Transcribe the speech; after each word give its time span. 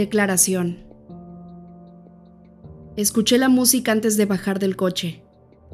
Declaración. 0.00 0.78
Escuché 2.96 3.36
la 3.36 3.50
música 3.50 3.92
antes 3.92 4.16
de 4.16 4.24
bajar 4.24 4.58
del 4.58 4.74
coche. 4.74 5.22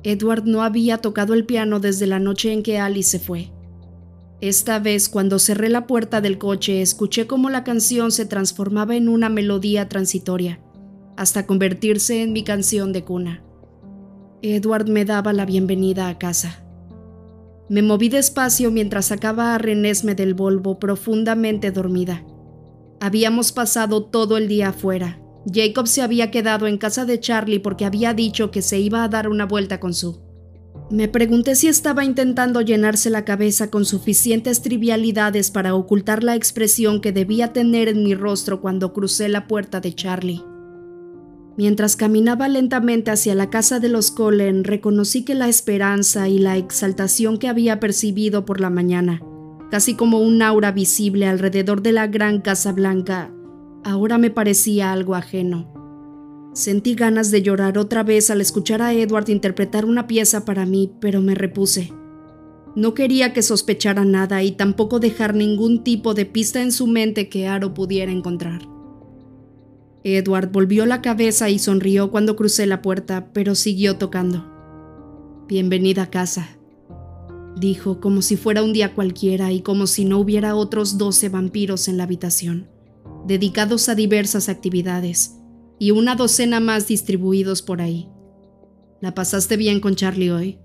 Edward 0.02 0.46
no 0.46 0.64
había 0.64 0.98
tocado 0.98 1.32
el 1.32 1.46
piano 1.46 1.78
desde 1.78 2.08
la 2.08 2.18
noche 2.18 2.52
en 2.52 2.64
que 2.64 2.80
Alice 2.80 3.08
se 3.08 3.20
fue. 3.20 3.52
Esta 4.40 4.80
vez, 4.80 5.08
cuando 5.08 5.38
cerré 5.38 5.69
la 5.69 5.87
puerta 5.87 6.20
del 6.20 6.38
coche, 6.38 6.83
escuché 6.83 7.28
cómo 7.28 7.51
la 7.51 7.62
canción 7.62 8.10
se 8.10 8.26
transformaba 8.26 8.97
en 8.97 9.08
una 9.08 9.28
melodía 9.28 9.88
transitoria, 9.88 10.58
hasta 11.16 11.47
convertirse 11.47 12.24
en 12.24 12.33
mi 12.33 12.43
canción 12.43 12.93
de 12.93 13.04
cuna. 13.04 13.44
Edward 14.43 14.88
me 14.88 15.04
daba 15.04 15.33
la 15.34 15.47
bienvenida 15.47 16.09
a 16.09 16.19
casa. 16.19 16.65
Me 17.69 17.80
moví 17.80 18.09
despacio 18.09 18.73
mientras 18.73 19.06
sacaba 19.06 19.55
a 19.55 19.59
Renesme 19.59 20.16
del 20.16 20.34
Volvo 20.34 20.80
profundamente 20.80 21.70
dormida. 21.70 22.24
Habíamos 23.00 23.52
pasado 23.52 24.05
todo 24.05 24.36
el 24.36 24.48
día 24.48 24.70
afuera. 24.70 25.20
Jacob 25.52 25.86
se 25.86 26.02
había 26.02 26.30
quedado 26.30 26.66
en 26.66 26.78
casa 26.78 27.05
de 27.05 27.20
Charlie 27.20 27.60
porque 27.60 27.84
había 27.84 28.14
dicho 28.14 28.50
que 28.50 28.62
se 28.62 28.80
iba 28.80 29.05
a 29.05 29.09
dar 29.09 29.28
una 29.28 29.45
vuelta 29.46 29.78
con 29.78 29.95
su. 29.95 30.20
Me 30.91 31.09
pregunté 31.09 31.56
si 31.56 31.69
estaba 31.69 32.05
intentando 32.05 32.60
llenarse 32.60 33.10
la 33.10 33.24
cabeza 33.24 33.70
con 33.70 33.84
suficientes 33.84 34.62
trivialidades 34.62 35.50
para 35.50 35.74
ocultar 35.74 36.22
la 36.22 36.36
expresión 36.36 37.00
que 37.00 37.12
debía 37.12 37.52
tener 37.52 37.88
en 37.88 38.02
mi 38.02 38.14
rostro 38.14 38.60
cuando 38.60 38.92
crucé 38.92 39.28
la 39.28 39.47
puerta 39.47 39.80
de 39.80 39.94
Charlie. 39.94 40.42
Mientras 41.56 41.97
caminaba 41.97 42.48
lentamente 42.48 43.10
hacia 43.10 43.34
la 43.34 43.50
casa 43.50 43.80
de 43.80 43.88
los 43.88 44.10
Cullen, 44.10 44.62
reconocí 44.62 45.24
que 45.24 45.34
la 45.34 45.48
esperanza 45.48 46.28
y 46.28 46.38
la 46.38 46.56
exaltación 46.56 47.38
que 47.38 47.48
había 47.48 47.80
percibido 47.80 48.44
por 48.44 48.60
la 48.60 48.70
mañana, 48.70 49.22
casi 49.70 49.95
como 49.95 50.20
un 50.20 50.43
aura 50.43 50.73
visible 50.73 51.27
alrededor 51.27 51.83
de 51.83 51.92
la 51.92 52.06
gran 52.06 52.41
Casa 52.41 52.72
Blanca, 52.72 53.33
ahora 53.84 54.19
me 54.19 54.31
parecía 54.31 54.92
algo 54.92 55.14
ajeno. 55.14 55.72
Sentí 56.55 56.95
ganas 56.95 57.31
de 57.31 57.42
llorar 57.42 57.77
otra 57.77 58.03
vez 58.03 58.31
al 58.31 58.41
escuchar 58.41 58.81
a 58.81 58.94
Edward 58.94 59.28
interpretar 59.28 59.84
una 59.84 60.06
pieza 60.06 60.44
para 60.44 60.64
mí, 60.64 60.92
pero 61.00 61.20
me 61.20 61.34
repuse. 61.34 61.92
No 62.75 62.94
quería 62.94 63.33
que 63.33 63.42
sospechara 63.42 64.05
nada 64.05 64.42
y 64.42 64.53
tampoco 64.53 64.98
dejar 64.98 65.34
ningún 65.34 65.84
tipo 65.84 66.14
de 66.14 66.27
pista 66.27 66.62
en 66.62 66.72
su 66.72 66.87
mente 66.87 67.28
que 67.28 67.47
Aro 67.47 67.75
pudiera 67.75 68.12
encontrar. 68.12 68.62
Edward 70.05 70.53
volvió 70.53 70.87
la 70.87 71.03
cabeza 71.03 71.50
y 71.50 71.59
sonrió 71.59 72.11
cuando 72.11 72.37
crucé 72.37 72.67
la 72.67 72.81
puerta, 72.81 73.31
pero 73.33 73.55
siguió 73.55 73.97
tocando. 73.97 74.47
Bienvenida 75.48 76.05
a 76.05 76.11
casa, 76.11 76.56
dijo 77.57 78.01
como 78.01 78.23
si 78.23 78.37
fuera 78.37 78.62
un 78.62 78.73
día 78.73 78.95
cualquiera 78.95 79.51
y 79.53 79.62
como 79.62 79.87
si 79.87 80.05
no 80.05 80.19
hubiera 80.19 80.55
otros 80.55 80.99
doce 80.99 81.29
vampiros 81.29 81.89
en 81.89 81.97
la 81.97 82.05
habitación, 82.05 82.69
dedicados 83.27 83.89
a 83.89 83.95
diversas 83.95 84.49
actividades, 84.49 85.37
y 85.79 85.91
una 85.91 86.15
docena 86.15 86.61
más 86.61 86.87
distribuidos 86.87 87.62
por 87.62 87.81
ahí. 87.81 88.09
¿La 89.01 89.15
pasaste 89.15 89.57
bien 89.57 89.81
con 89.81 89.95
Charlie 89.95 90.31
hoy? 90.31 90.59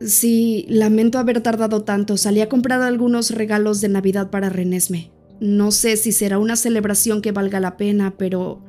Sí, 0.00 0.66
lamento 0.68 1.18
haber 1.18 1.40
tardado 1.40 1.82
tanto. 1.82 2.16
Salí 2.16 2.40
a 2.40 2.48
comprar 2.48 2.82
algunos 2.82 3.30
regalos 3.30 3.80
de 3.80 3.88
Navidad 3.88 4.30
para 4.30 4.48
Renesme. 4.48 5.12
No 5.40 5.70
sé 5.70 5.96
si 5.96 6.12
será 6.12 6.38
una 6.38 6.56
celebración 6.56 7.20
que 7.20 7.32
valga 7.32 7.60
la 7.60 7.76
pena, 7.76 8.16
pero 8.16 8.62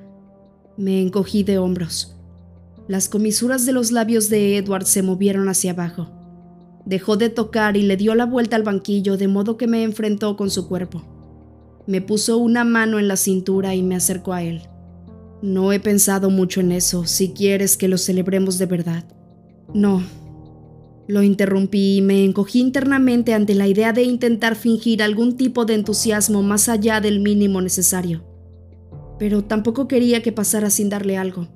me 0.78 1.02
encogí 1.02 1.44
de 1.44 1.58
hombros. 1.58 2.17
Las 2.88 3.09
comisuras 3.09 3.66
de 3.66 3.73
los 3.73 3.92
labios 3.92 4.30
de 4.30 4.58
Edward 4.58 4.86
se 4.86 5.02
movieron 5.02 5.50
hacia 5.50 5.72
abajo. 5.72 6.16
Dejó 6.88 7.17
de 7.17 7.30
tocar 7.30 7.75
y 7.75 7.81
le 7.81 7.97
dio 7.97 8.16
la 8.16 8.25
vuelta 8.25 8.55
al 8.55 8.63
banquillo 8.63 9.17
de 9.17 9.27
modo 9.27 9.57
que 9.57 9.67
me 9.67 9.83
enfrentó 9.83 10.38
con 10.38 10.49
su 10.49 10.69
cuerpo. 10.69 11.03
Me 11.85 11.99
puso 11.99 12.38
una 12.38 12.63
mano 12.63 12.97
en 12.97 13.09
la 13.09 13.17
cintura 13.17 13.75
y 13.75 13.83
me 13.83 13.97
acercó 13.97 14.31
a 14.31 14.41
él. 14.41 14.61
No 15.42 15.73
he 15.73 15.81
pensado 15.81 16.30
mucho 16.30 16.61
en 16.61 16.71
eso, 16.71 17.05
si 17.05 17.33
quieres 17.33 17.75
que 17.75 17.89
lo 17.89 17.98
celebremos 17.98 18.58
de 18.58 18.67
verdad. 18.67 19.03
No, 19.73 20.02
lo 21.09 21.23
interrumpí 21.23 21.98
y 21.98 22.02
me 22.02 22.23
encogí 22.23 22.61
internamente 22.61 23.33
ante 23.33 23.54
la 23.54 23.67
idea 23.67 23.92
de 23.92 24.04
intentar 24.04 24.55
fingir 24.55 25.04
algún 25.04 25.36
tipo 25.36 25.65
de 25.65 25.73
entusiasmo 25.73 26.42
más 26.42 26.69
allá 26.69 27.02
del 27.02 27.19
mínimo 27.19 27.59
necesario. 27.59 28.23
Pero 29.19 29.43
tampoco 29.43 29.89
quería 29.89 30.23
que 30.23 30.31
pasara 30.31 30.69
sin 30.69 30.87
darle 30.87 31.17
algo. 31.17 31.49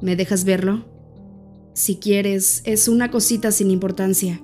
¿Me 0.00 0.16
dejas 0.16 0.44
verlo? 0.44 0.89
Si 1.80 1.96
quieres, 1.96 2.60
es 2.66 2.88
una 2.88 3.10
cosita 3.10 3.52
sin 3.52 3.70
importancia. 3.70 4.42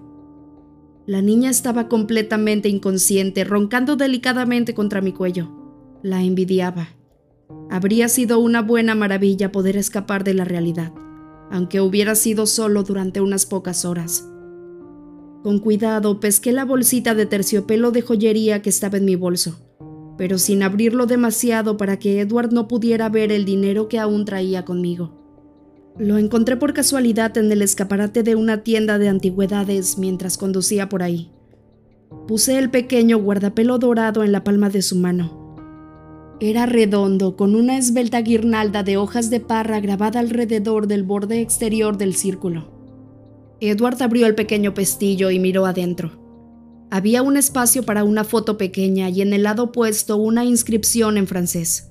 La 1.05 1.21
niña 1.21 1.51
estaba 1.51 1.87
completamente 1.87 2.71
inconsciente, 2.71 3.45
roncando 3.45 3.97
delicadamente 3.97 4.73
contra 4.73 5.03
mi 5.03 5.13
cuello. 5.13 5.51
La 6.03 6.23
envidiaba. 6.23 6.89
Habría 7.69 8.09
sido 8.09 8.39
una 8.39 8.63
buena 8.63 8.95
maravilla 8.95 9.53
poder 9.53 9.77
escapar 9.77 10.25
de 10.25 10.33
la 10.33 10.47
realidad 10.47 10.95
aunque 11.51 11.81
hubiera 11.81 12.15
sido 12.15 12.47
solo 12.47 12.83
durante 12.83 13.21
unas 13.21 13.47
pocas 13.47 13.85
horas. 13.85 14.29
Con 15.43 15.61
cuidado 15.61 16.19
pesqué 16.19 16.53
la 16.53 16.65
bolsita 16.65 17.15
de 17.15 17.27
terciopelo 17.27 17.93
de 17.93 18.03
joyería 18.03 18.63
que 18.63 18.71
estaba 18.71 18.99
en 18.99 19.05
mi 19.05 19.15
bolso, 19.15 19.57
pero 20.19 20.39
sin 20.39 20.63
abrirlo 20.63 21.07
demasiado 21.07 21.77
para 21.77 21.99
que 21.99 22.21
Edward 22.21 22.53
no 22.53 22.67
pudiera 22.67 23.09
ver 23.09 23.31
el 23.31 23.45
dinero 23.45 23.89
que 23.89 23.99
aún 23.99 24.25
traía 24.25 24.65
conmigo. 24.65 25.26
Lo 25.99 26.19
encontré 26.19 26.57
por 26.57 26.75
casualidad 26.75 27.37
en 27.39 27.51
el 27.51 27.63
escaparate 27.63 28.23
de 28.23 28.35
una 28.35 28.63
tienda 28.63 28.99
de 28.99 29.09
antigüedades 29.09 29.99
mientras 29.99 30.37
conducía 30.37 30.89
por 30.89 31.03
ahí. 31.03 31.31
Puse 32.29 32.59
el 32.59 32.71
pequeño 32.71 33.19
guardapelo 33.19 33.79
dorado 33.79 34.23
en 34.23 34.33
la 34.33 34.45
palma 34.45 34.69
de 34.69 34.83
su 34.83 34.97
mano 34.97 35.47
era 36.41 36.67
redondo, 36.67 37.35
con 37.35 37.55
una 37.55 37.79
esbelta 37.79 38.21
guirnalda 38.21 38.83
de 38.83 38.99
hojas 38.99 39.31
de 39.31 39.41
parra 39.41 39.81
grabada 39.81 40.21
alrededor 40.21 40.87
del 40.87 41.03
borde 41.03 41.41
exterior 41.41 41.97
del 41.97 42.15
círculo. 42.15 42.71
Edward 43.61 44.03
abrió 44.03 44.27
el 44.27 44.35
pequeño 44.35 44.75
pestillo 44.75 45.31
y 45.31 45.39
miró 45.39 45.65
adentro. 45.65 46.23
Había 46.91 47.23
un 47.23 47.39
espacio 47.39 47.85
para 47.85 48.05
una 48.05 48.23
foto 48.23 48.59
pequeña 48.59 49.09
y 49.09 49.23
en 49.23 49.33
el 49.33 49.45
lado 49.45 49.65
opuesto 49.65 50.19
una 50.19 50.45
inscripción 50.45 51.17
en 51.17 51.27
francés. 51.27 51.91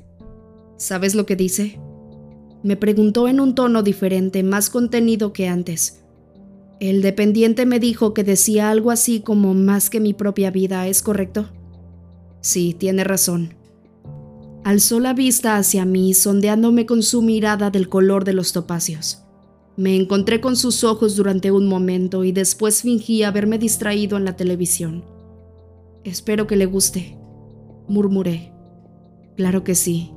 ¿Sabes 0.77 1.15
lo 1.15 1.25
que 1.25 1.35
dice? 1.35 1.79
Me 2.65 2.75
preguntó 2.75 3.27
en 3.27 3.39
un 3.39 3.53
tono 3.53 3.83
diferente, 3.83 4.41
más 4.41 4.71
contenido 4.71 5.33
que 5.33 5.47
antes. 5.47 6.03
El 6.79 7.03
dependiente 7.03 7.67
me 7.67 7.79
dijo 7.79 8.15
que 8.15 8.23
decía 8.23 8.71
algo 8.71 8.89
así 8.89 9.19
como 9.19 9.53
más 9.53 9.91
que 9.91 9.99
mi 9.99 10.15
propia 10.15 10.49
vida, 10.49 10.87
¿es 10.87 11.03
correcto? 11.03 11.45
Sí, 12.41 12.73
tiene 12.73 13.03
razón. 13.03 13.53
Alzó 14.63 14.99
la 14.99 15.13
vista 15.13 15.57
hacia 15.57 15.85
mí, 15.85 16.15
sondeándome 16.15 16.87
con 16.87 17.03
su 17.03 17.21
mirada 17.21 17.69
del 17.69 17.87
color 17.87 18.23
de 18.23 18.33
los 18.33 18.51
topacios. 18.51 19.21
Me 19.77 19.95
encontré 19.95 20.41
con 20.41 20.55
sus 20.55 20.83
ojos 20.83 21.15
durante 21.15 21.51
un 21.51 21.67
momento 21.67 22.23
y 22.23 22.31
después 22.31 22.81
fingí 22.81 23.21
haberme 23.21 23.59
distraído 23.59 24.17
en 24.17 24.25
la 24.25 24.35
televisión. 24.35 25.05
Espero 26.03 26.47
que 26.47 26.55
le 26.55 26.65
guste, 26.65 27.15
murmuré. 27.87 28.53
Claro 29.37 29.63
que 29.63 29.75
sí, 29.75 30.15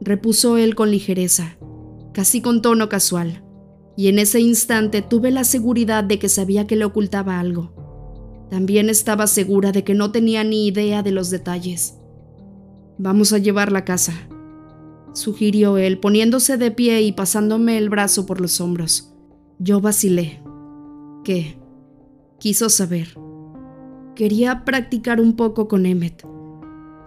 repuso 0.00 0.56
él 0.56 0.74
con 0.74 0.90
ligereza, 0.90 1.58
casi 2.16 2.40
con 2.40 2.62
tono 2.62 2.88
casual, 2.88 3.44
y 3.94 4.08
en 4.08 4.18
ese 4.18 4.40
instante 4.40 5.02
tuve 5.02 5.30
la 5.30 5.44
seguridad 5.44 6.02
de 6.02 6.18
que 6.18 6.30
sabía 6.30 6.66
que 6.66 6.74
le 6.74 6.86
ocultaba 6.86 7.38
algo. 7.38 7.74
También 8.48 8.88
estaba 8.88 9.26
segura 9.26 9.70
de 9.70 9.84
que 9.84 9.92
no 9.92 10.12
tenía 10.12 10.42
ni 10.42 10.66
idea 10.66 11.02
de 11.02 11.10
los 11.10 11.28
detalles. 11.28 11.98
Vamos 12.96 13.34
a 13.34 13.38
llevar 13.38 13.70
la 13.70 13.84
casa, 13.84 14.14
sugirió 15.12 15.76
él, 15.76 15.98
poniéndose 15.98 16.56
de 16.56 16.70
pie 16.70 17.02
y 17.02 17.12
pasándome 17.12 17.76
el 17.76 17.90
brazo 17.90 18.24
por 18.24 18.40
los 18.40 18.62
hombros. 18.62 19.12
Yo 19.58 19.82
vacilé. 19.82 20.40
¿Qué? 21.22 21.58
Quiso 22.40 22.70
saber. 22.70 23.08
Quería 24.14 24.64
practicar 24.64 25.20
un 25.20 25.36
poco 25.36 25.68
con 25.68 25.84
Emmet. 25.84 26.26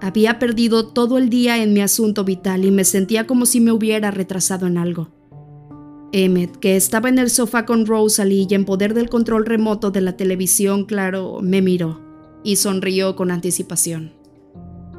Había 0.01 0.39
perdido 0.39 0.87
todo 0.87 1.17
el 1.17 1.29
día 1.29 1.61
en 1.61 1.73
mi 1.73 1.81
asunto 1.81 2.23
vital 2.23 2.63
y 2.63 2.71
me 2.71 2.85
sentía 2.85 3.27
como 3.27 3.45
si 3.45 3.59
me 3.59 3.71
hubiera 3.71 4.11
retrasado 4.11 4.65
en 4.67 4.77
algo. 4.77 5.09
Emmet, 6.11 6.55
que 6.57 6.75
estaba 6.75 7.09
en 7.09 7.19
el 7.19 7.29
sofá 7.29 7.65
con 7.65 7.85
Rosalie 7.85 8.47
y 8.49 8.53
en 8.55 8.65
poder 8.65 8.93
del 8.93 9.09
control 9.09 9.45
remoto 9.45 9.91
de 9.91 10.01
la 10.01 10.17
televisión, 10.17 10.85
claro, 10.85 11.39
me 11.41 11.61
miró 11.61 12.01
y 12.43 12.55
sonrió 12.55 13.15
con 13.15 13.31
anticipación. 13.31 14.13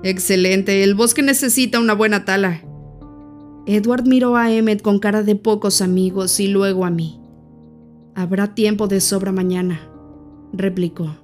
Excelente, 0.02 0.84
el 0.84 0.94
bosque 0.94 1.22
necesita 1.22 1.80
una 1.80 1.94
buena 1.94 2.24
tala. 2.24 2.62
Edward 3.66 4.06
miró 4.06 4.36
a 4.36 4.50
Emmet 4.52 4.82
con 4.82 4.98
cara 4.98 5.22
de 5.22 5.36
pocos 5.36 5.82
amigos 5.82 6.40
y 6.40 6.48
luego 6.48 6.84
a 6.84 6.90
mí. 6.90 7.20
Habrá 8.14 8.54
tiempo 8.54 8.86
de 8.86 9.00
sobra 9.00 9.32
mañana, 9.32 9.80
replicó. 10.52 11.16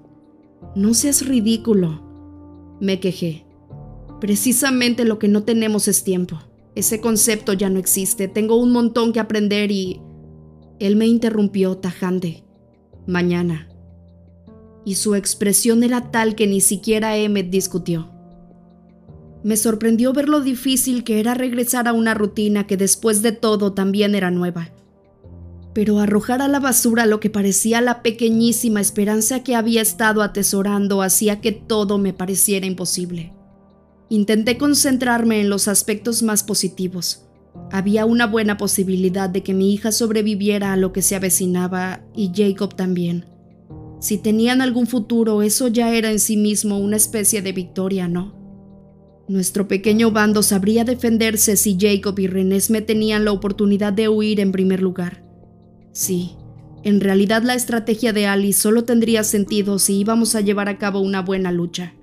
No 0.74 0.94
seas 0.94 1.26
ridículo, 1.26 2.02
me 2.80 3.00
quejé. 3.00 3.45
Precisamente 4.20 5.04
lo 5.04 5.18
que 5.18 5.28
no 5.28 5.42
tenemos 5.42 5.88
es 5.88 6.04
tiempo. 6.04 6.38
Ese 6.74 7.00
concepto 7.00 7.52
ya 7.52 7.70
no 7.70 7.78
existe. 7.78 8.28
Tengo 8.28 8.56
un 8.56 8.72
montón 8.72 9.12
que 9.12 9.20
aprender 9.20 9.70
y... 9.70 10.00
Él 10.78 10.96
me 10.96 11.06
interrumpió 11.06 11.76
tajante. 11.78 12.44
Mañana. 13.06 13.68
Y 14.84 14.96
su 14.96 15.14
expresión 15.14 15.82
era 15.82 16.10
tal 16.10 16.34
que 16.34 16.46
ni 16.46 16.60
siquiera 16.60 17.16
Emmet 17.16 17.50
discutió. 17.50 18.10
Me 19.42 19.56
sorprendió 19.56 20.12
ver 20.12 20.28
lo 20.28 20.40
difícil 20.40 21.04
que 21.04 21.20
era 21.20 21.34
regresar 21.34 21.88
a 21.88 21.92
una 21.92 22.14
rutina 22.14 22.66
que 22.66 22.76
después 22.76 23.22
de 23.22 23.32
todo 23.32 23.72
también 23.72 24.14
era 24.14 24.30
nueva. 24.30 24.70
Pero 25.72 25.98
arrojar 25.98 26.42
a 26.42 26.48
la 26.48 26.58
basura 26.58 27.06
lo 27.06 27.20
que 27.20 27.30
parecía 27.30 27.80
la 27.80 28.02
pequeñísima 28.02 28.80
esperanza 28.80 29.44
que 29.44 29.54
había 29.54 29.82
estado 29.82 30.22
atesorando 30.22 31.02
hacía 31.02 31.40
que 31.40 31.52
todo 31.52 31.98
me 31.98 32.12
pareciera 32.12 32.66
imposible. 32.66 33.35
Intenté 34.08 34.56
concentrarme 34.56 35.40
en 35.40 35.50
los 35.50 35.68
aspectos 35.68 36.22
más 36.22 36.44
positivos. 36.44 37.26
Había 37.72 38.04
una 38.06 38.26
buena 38.26 38.56
posibilidad 38.56 39.28
de 39.28 39.42
que 39.42 39.54
mi 39.54 39.72
hija 39.72 39.90
sobreviviera 39.90 40.72
a 40.72 40.76
lo 40.76 40.92
que 40.92 41.02
se 41.02 41.16
avecinaba 41.16 42.04
y 42.14 42.30
Jacob 42.34 42.76
también. 42.76 43.24
Si 43.98 44.18
tenían 44.18 44.60
algún 44.60 44.86
futuro, 44.86 45.42
eso 45.42 45.68
ya 45.68 45.92
era 45.92 46.10
en 46.10 46.20
sí 46.20 46.36
mismo 46.36 46.78
una 46.78 46.96
especie 46.96 47.42
de 47.42 47.52
victoria, 47.52 48.08
¿no? 48.08 48.36
Nuestro 49.28 49.66
pequeño 49.66 50.12
bando 50.12 50.44
sabría 50.44 50.84
defenderse 50.84 51.56
si 51.56 51.76
Jacob 51.80 52.16
y 52.20 52.28
René 52.28 52.58
me 52.68 52.82
tenían 52.82 53.24
la 53.24 53.32
oportunidad 53.32 53.92
de 53.92 54.08
huir 54.08 54.38
en 54.38 54.52
primer 54.52 54.80
lugar. 54.80 55.24
Sí, 55.90 56.36
en 56.84 57.00
realidad 57.00 57.42
la 57.42 57.54
estrategia 57.54 58.12
de 58.12 58.26
Alice 58.26 58.60
solo 58.60 58.84
tendría 58.84 59.24
sentido 59.24 59.80
si 59.80 59.98
íbamos 59.98 60.36
a 60.36 60.42
llevar 60.42 60.68
a 60.68 60.78
cabo 60.78 61.00
una 61.00 61.22
buena 61.22 61.50
lucha. 61.50 61.94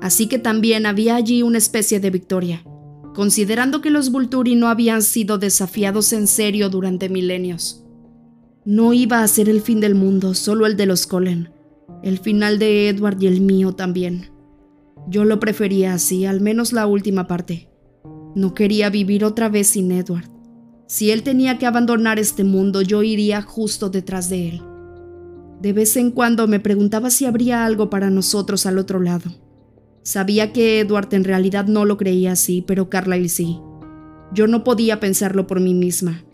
Así 0.00 0.26
que 0.26 0.38
también 0.38 0.86
había 0.86 1.16
allí 1.16 1.42
una 1.42 1.58
especie 1.58 2.00
de 2.00 2.10
victoria, 2.10 2.62
considerando 3.14 3.80
que 3.80 3.90
los 3.90 4.10
Vulturi 4.10 4.54
no 4.54 4.68
habían 4.68 5.02
sido 5.02 5.38
desafiados 5.38 6.12
en 6.12 6.26
serio 6.26 6.68
durante 6.68 7.08
milenios. 7.08 7.84
No 8.64 8.92
iba 8.92 9.22
a 9.22 9.28
ser 9.28 9.48
el 9.48 9.60
fin 9.60 9.80
del 9.80 9.94
mundo, 9.94 10.34
solo 10.34 10.66
el 10.66 10.76
de 10.76 10.86
los 10.86 11.06
Colen, 11.06 11.50
el 12.02 12.18
final 12.18 12.58
de 12.58 12.88
Edward 12.88 13.20
y 13.20 13.26
el 13.26 13.40
mío 13.40 13.72
también. 13.72 14.30
Yo 15.08 15.24
lo 15.24 15.40
prefería 15.40 15.94
así, 15.94 16.26
al 16.26 16.40
menos 16.40 16.72
la 16.72 16.86
última 16.86 17.26
parte. 17.26 17.68
No 18.34 18.54
quería 18.54 18.90
vivir 18.90 19.24
otra 19.24 19.48
vez 19.48 19.68
sin 19.68 19.90
Edward. 19.90 20.28
Si 20.86 21.10
él 21.10 21.22
tenía 21.22 21.58
que 21.58 21.66
abandonar 21.66 22.18
este 22.18 22.44
mundo, 22.44 22.82
yo 22.82 23.02
iría 23.02 23.42
justo 23.42 23.90
detrás 23.90 24.28
de 24.28 24.48
él. 24.50 24.62
De 25.60 25.72
vez 25.72 25.96
en 25.96 26.10
cuando 26.10 26.46
me 26.46 26.60
preguntaba 26.60 27.10
si 27.10 27.24
habría 27.24 27.64
algo 27.64 27.90
para 27.90 28.10
nosotros 28.10 28.64
al 28.64 28.78
otro 28.78 29.00
lado. 29.00 29.47
Sabía 30.02 30.52
que 30.52 30.80
Edward 30.80 31.12
en 31.12 31.24
realidad 31.24 31.66
no 31.66 31.84
lo 31.84 31.96
creía 31.96 32.32
así, 32.32 32.62
pero 32.66 32.88
Carlyle 32.88 33.28
sí. 33.28 33.60
Yo 34.32 34.46
no 34.46 34.64
podía 34.64 35.00
pensarlo 35.00 35.46
por 35.46 35.60
mí 35.60 35.74
misma. 35.74 36.24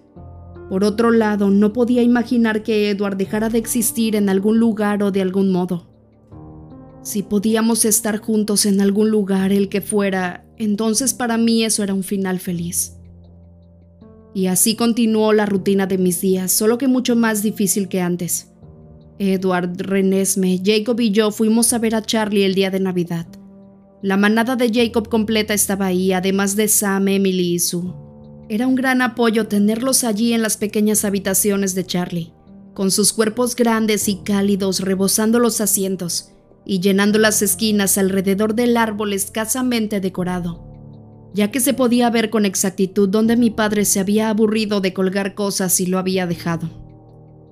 Por 0.69 0.85
otro 0.85 1.11
lado, 1.11 1.51
no 1.51 1.73
podía 1.73 2.03
imaginar 2.03 2.63
que 2.63 2.91
Edward 2.91 3.17
dejara 3.17 3.49
de 3.49 3.59
existir 3.59 4.17
en 4.17 4.29
algún 4.29 4.59
lugar 4.59 5.03
o 5.03 5.11
de 5.11 5.23
algún 5.23 5.53
modo. 5.53 5.89
Si 7.03 7.23
podíamos 7.23 7.85
estar 7.85 8.19
juntos 8.19 8.65
en 8.65 8.81
algún 8.81 9.11
lugar, 9.11 9.53
el 9.53 9.69
que 9.69 9.83
fuera, 9.83 10.47
entonces 10.57 11.13
para 11.13 11.37
mí 11.37 11.63
eso 11.63 11.83
era 11.83 11.93
un 11.93 12.03
final 12.03 12.41
feliz. 12.41 12.97
Y 14.33 14.47
así 14.47 14.75
continuó 14.75 15.33
la 15.33 15.47
rutina 15.47 15.87
de 15.87 15.99
mis 15.99 16.21
días, 16.21 16.51
solo 16.51 16.79
que 16.79 16.89
mucho 16.89 17.15
más 17.15 17.43
difícil 17.43 17.89
que 17.89 18.01
antes. 18.01 18.51
Edward, 19.19 19.77
Renesme, 19.77 20.61
Jacob 20.65 20.99
y 20.99 21.11
yo 21.11 21.31
fuimos 21.31 21.73
a 21.73 21.79
ver 21.79 21.95
a 21.95 22.03
Charlie 22.03 22.45
el 22.45 22.55
día 22.55 22.71
de 22.71 22.81
Navidad. 22.81 23.27
La 24.05 24.19
manada 24.19 24.55
de 24.55 24.71
Jacob 24.71 25.09
completa 25.09 25.55
estaba 25.55 25.87
ahí, 25.87 26.13
además 26.13 26.57
de 26.57 26.69
Sam, 26.69 27.09
Emily 27.09 27.55
y 27.55 27.59
Sue. 27.59 27.95
Era 28.51 28.67
un 28.67 28.75
gran 28.75 29.01
apoyo 29.01 29.49
tenerlos 29.49 30.05
allí 30.05 30.35
en 30.35 30.43
las 30.43 30.59
pequeñas 30.59 31.07
habitaciones 31.07 31.75
de 31.75 31.87
Charlie, 31.87 32.35
con 32.75 32.91
sus 32.91 33.15
cuerpos 33.15 33.57
grandes 33.57 34.07
y 34.11 34.17
cálidos 34.17 34.81
rebosando 34.81 35.39
los 35.39 35.63
asientos 35.63 36.33
y 36.67 36.81
llenando 36.81 37.19
las 37.19 37.41
esquinas 37.41 37.97
alrededor 37.97 38.55
del 38.55 38.77
árbol 38.77 39.15
escasamente 39.15 40.01
decorado, 40.01 40.67
ya 41.33 41.51
que 41.51 41.61
se 41.61 41.73
podía 41.73 42.11
ver 42.11 42.29
con 42.29 42.45
exactitud 42.45 43.09
dónde 43.09 43.39
mi 43.39 43.49
padre 43.49 43.87
se 43.87 44.01
había 44.01 44.29
aburrido 44.29 44.83
de 44.83 44.93
colgar 44.93 45.35
cosas 45.35 45.81
y 45.81 45.87
lo 45.87 45.99
había 45.99 46.27
dejado. 46.27 46.69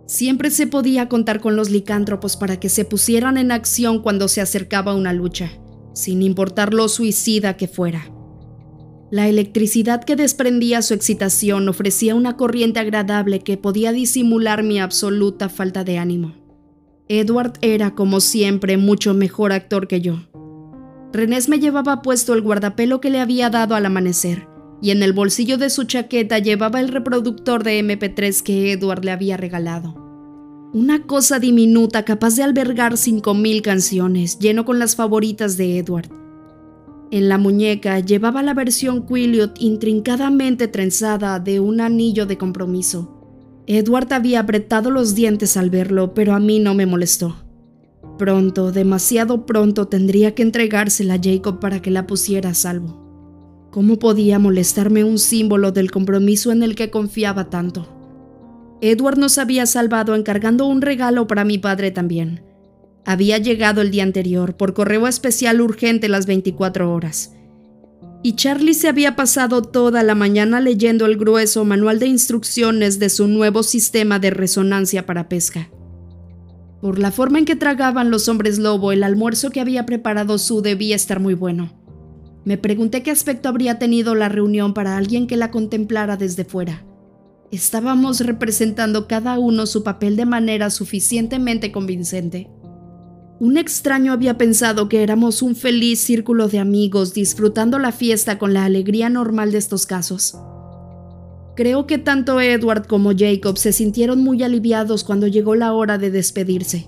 Siempre 0.06 0.50
se 0.50 0.66
podía 0.66 1.08
contar 1.08 1.40
con 1.40 1.56
los 1.56 1.70
licántropos 1.70 2.36
para 2.36 2.60
que 2.60 2.68
se 2.68 2.84
pusieran 2.84 3.38
en 3.38 3.52
acción 3.52 4.02
cuando 4.02 4.28
se 4.28 4.42
acercaba 4.42 4.94
una 4.94 5.14
lucha 5.14 5.50
sin 5.94 6.22
importar 6.22 6.74
lo 6.74 6.88
suicida 6.88 7.56
que 7.56 7.68
fuera. 7.68 8.10
La 9.10 9.28
electricidad 9.28 10.04
que 10.04 10.16
desprendía 10.16 10.80
su 10.80 10.94
excitación 10.94 11.68
ofrecía 11.68 12.14
una 12.14 12.36
corriente 12.38 12.80
agradable 12.80 13.40
que 13.40 13.58
podía 13.58 13.92
disimular 13.92 14.62
mi 14.62 14.80
absoluta 14.80 15.50
falta 15.50 15.84
de 15.84 15.98
ánimo. 15.98 16.34
Edward 17.08 17.52
era, 17.60 17.94
como 17.94 18.20
siempre, 18.20 18.78
mucho 18.78 19.12
mejor 19.12 19.52
actor 19.52 19.86
que 19.86 20.00
yo. 20.00 20.20
Renés 21.12 21.50
me 21.50 21.58
llevaba 21.58 22.00
puesto 22.00 22.32
el 22.32 22.40
guardapelo 22.40 23.02
que 23.02 23.10
le 23.10 23.20
había 23.20 23.50
dado 23.50 23.74
al 23.74 23.84
amanecer, 23.84 24.48
y 24.80 24.92
en 24.92 25.02
el 25.02 25.12
bolsillo 25.12 25.58
de 25.58 25.68
su 25.68 25.84
chaqueta 25.84 26.38
llevaba 26.38 26.80
el 26.80 26.88
reproductor 26.88 27.64
de 27.64 27.80
MP3 27.80 28.42
que 28.42 28.72
Edward 28.72 29.04
le 29.04 29.10
había 29.10 29.36
regalado. 29.36 30.01
Una 30.74 31.02
cosa 31.02 31.38
diminuta 31.38 32.02
capaz 32.06 32.34
de 32.36 32.44
albergar 32.44 32.94
5.000 32.94 33.60
canciones, 33.60 34.38
lleno 34.38 34.64
con 34.64 34.78
las 34.78 34.96
favoritas 34.96 35.58
de 35.58 35.76
Edward. 35.76 36.08
En 37.10 37.28
la 37.28 37.36
muñeca 37.36 38.00
llevaba 38.00 38.42
la 38.42 38.54
versión 38.54 39.06
Quilliot 39.06 39.60
intrincadamente 39.60 40.68
trenzada 40.68 41.38
de 41.40 41.60
un 41.60 41.82
anillo 41.82 42.24
de 42.24 42.38
compromiso. 42.38 43.62
Edward 43.66 44.14
había 44.14 44.40
apretado 44.40 44.90
los 44.90 45.14
dientes 45.14 45.58
al 45.58 45.68
verlo, 45.68 46.14
pero 46.14 46.32
a 46.32 46.40
mí 46.40 46.58
no 46.58 46.72
me 46.72 46.86
molestó. 46.86 47.36
Pronto, 48.16 48.72
demasiado 48.72 49.44
pronto, 49.44 49.88
tendría 49.88 50.34
que 50.34 50.42
entregársela 50.42 51.14
a 51.14 51.20
Jacob 51.22 51.60
para 51.60 51.82
que 51.82 51.90
la 51.90 52.06
pusiera 52.06 52.48
a 52.48 52.54
salvo. 52.54 53.68
¿Cómo 53.70 53.98
podía 53.98 54.38
molestarme 54.38 55.04
un 55.04 55.18
símbolo 55.18 55.70
del 55.70 55.90
compromiso 55.90 56.50
en 56.50 56.62
el 56.62 56.74
que 56.76 56.88
confiaba 56.88 57.50
tanto? 57.50 57.91
Edward 58.84 59.16
nos 59.16 59.38
había 59.38 59.64
salvado 59.66 60.16
encargando 60.16 60.66
un 60.66 60.82
regalo 60.82 61.28
para 61.28 61.44
mi 61.44 61.56
padre 61.56 61.92
también. 61.92 62.42
Había 63.06 63.38
llegado 63.38 63.80
el 63.80 63.92
día 63.92 64.02
anterior 64.02 64.56
por 64.56 64.74
correo 64.74 65.06
especial 65.06 65.60
urgente 65.60 66.08
las 66.08 66.26
24 66.26 66.92
horas. 66.92 67.32
Y 68.24 68.34
Charlie 68.34 68.74
se 68.74 68.88
había 68.88 69.14
pasado 69.14 69.62
toda 69.62 70.02
la 70.02 70.16
mañana 70.16 70.60
leyendo 70.60 71.06
el 71.06 71.16
grueso 71.16 71.64
manual 71.64 72.00
de 72.00 72.06
instrucciones 72.06 72.98
de 72.98 73.08
su 73.08 73.28
nuevo 73.28 73.62
sistema 73.62 74.18
de 74.18 74.30
resonancia 74.30 75.06
para 75.06 75.28
pesca. 75.28 75.70
Por 76.80 76.98
la 76.98 77.12
forma 77.12 77.38
en 77.38 77.44
que 77.44 77.54
tragaban 77.54 78.10
los 78.10 78.28
hombres 78.28 78.58
lobo, 78.58 78.90
el 78.90 79.04
almuerzo 79.04 79.50
que 79.50 79.60
había 79.60 79.86
preparado 79.86 80.38
Sue 80.38 80.60
debía 80.60 80.96
estar 80.96 81.20
muy 81.20 81.34
bueno. 81.34 81.72
Me 82.44 82.58
pregunté 82.58 83.04
qué 83.04 83.12
aspecto 83.12 83.48
habría 83.48 83.78
tenido 83.78 84.16
la 84.16 84.28
reunión 84.28 84.74
para 84.74 84.96
alguien 84.96 85.28
que 85.28 85.36
la 85.36 85.52
contemplara 85.52 86.16
desde 86.16 86.44
fuera. 86.44 86.84
Estábamos 87.52 88.20
representando 88.20 89.06
cada 89.06 89.38
uno 89.38 89.66
su 89.66 89.82
papel 89.84 90.16
de 90.16 90.24
manera 90.24 90.70
suficientemente 90.70 91.70
convincente. 91.70 92.48
Un 93.40 93.58
extraño 93.58 94.14
había 94.14 94.38
pensado 94.38 94.88
que 94.88 95.02
éramos 95.02 95.42
un 95.42 95.54
feliz 95.54 96.00
círculo 96.00 96.48
de 96.48 96.58
amigos 96.58 97.12
disfrutando 97.12 97.78
la 97.78 97.92
fiesta 97.92 98.38
con 98.38 98.54
la 98.54 98.64
alegría 98.64 99.10
normal 99.10 99.52
de 99.52 99.58
estos 99.58 99.84
casos. 99.84 100.34
Creo 101.54 101.86
que 101.86 101.98
tanto 101.98 102.40
Edward 102.40 102.86
como 102.86 103.12
Jacob 103.14 103.58
se 103.58 103.74
sintieron 103.74 104.24
muy 104.24 104.42
aliviados 104.42 105.04
cuando 105.04 105.26
llegó 105.26 105.54
la 105.54 105.74
hora 105.74 105.98
de 105.98 106.10
despedirse. 106.10 106.86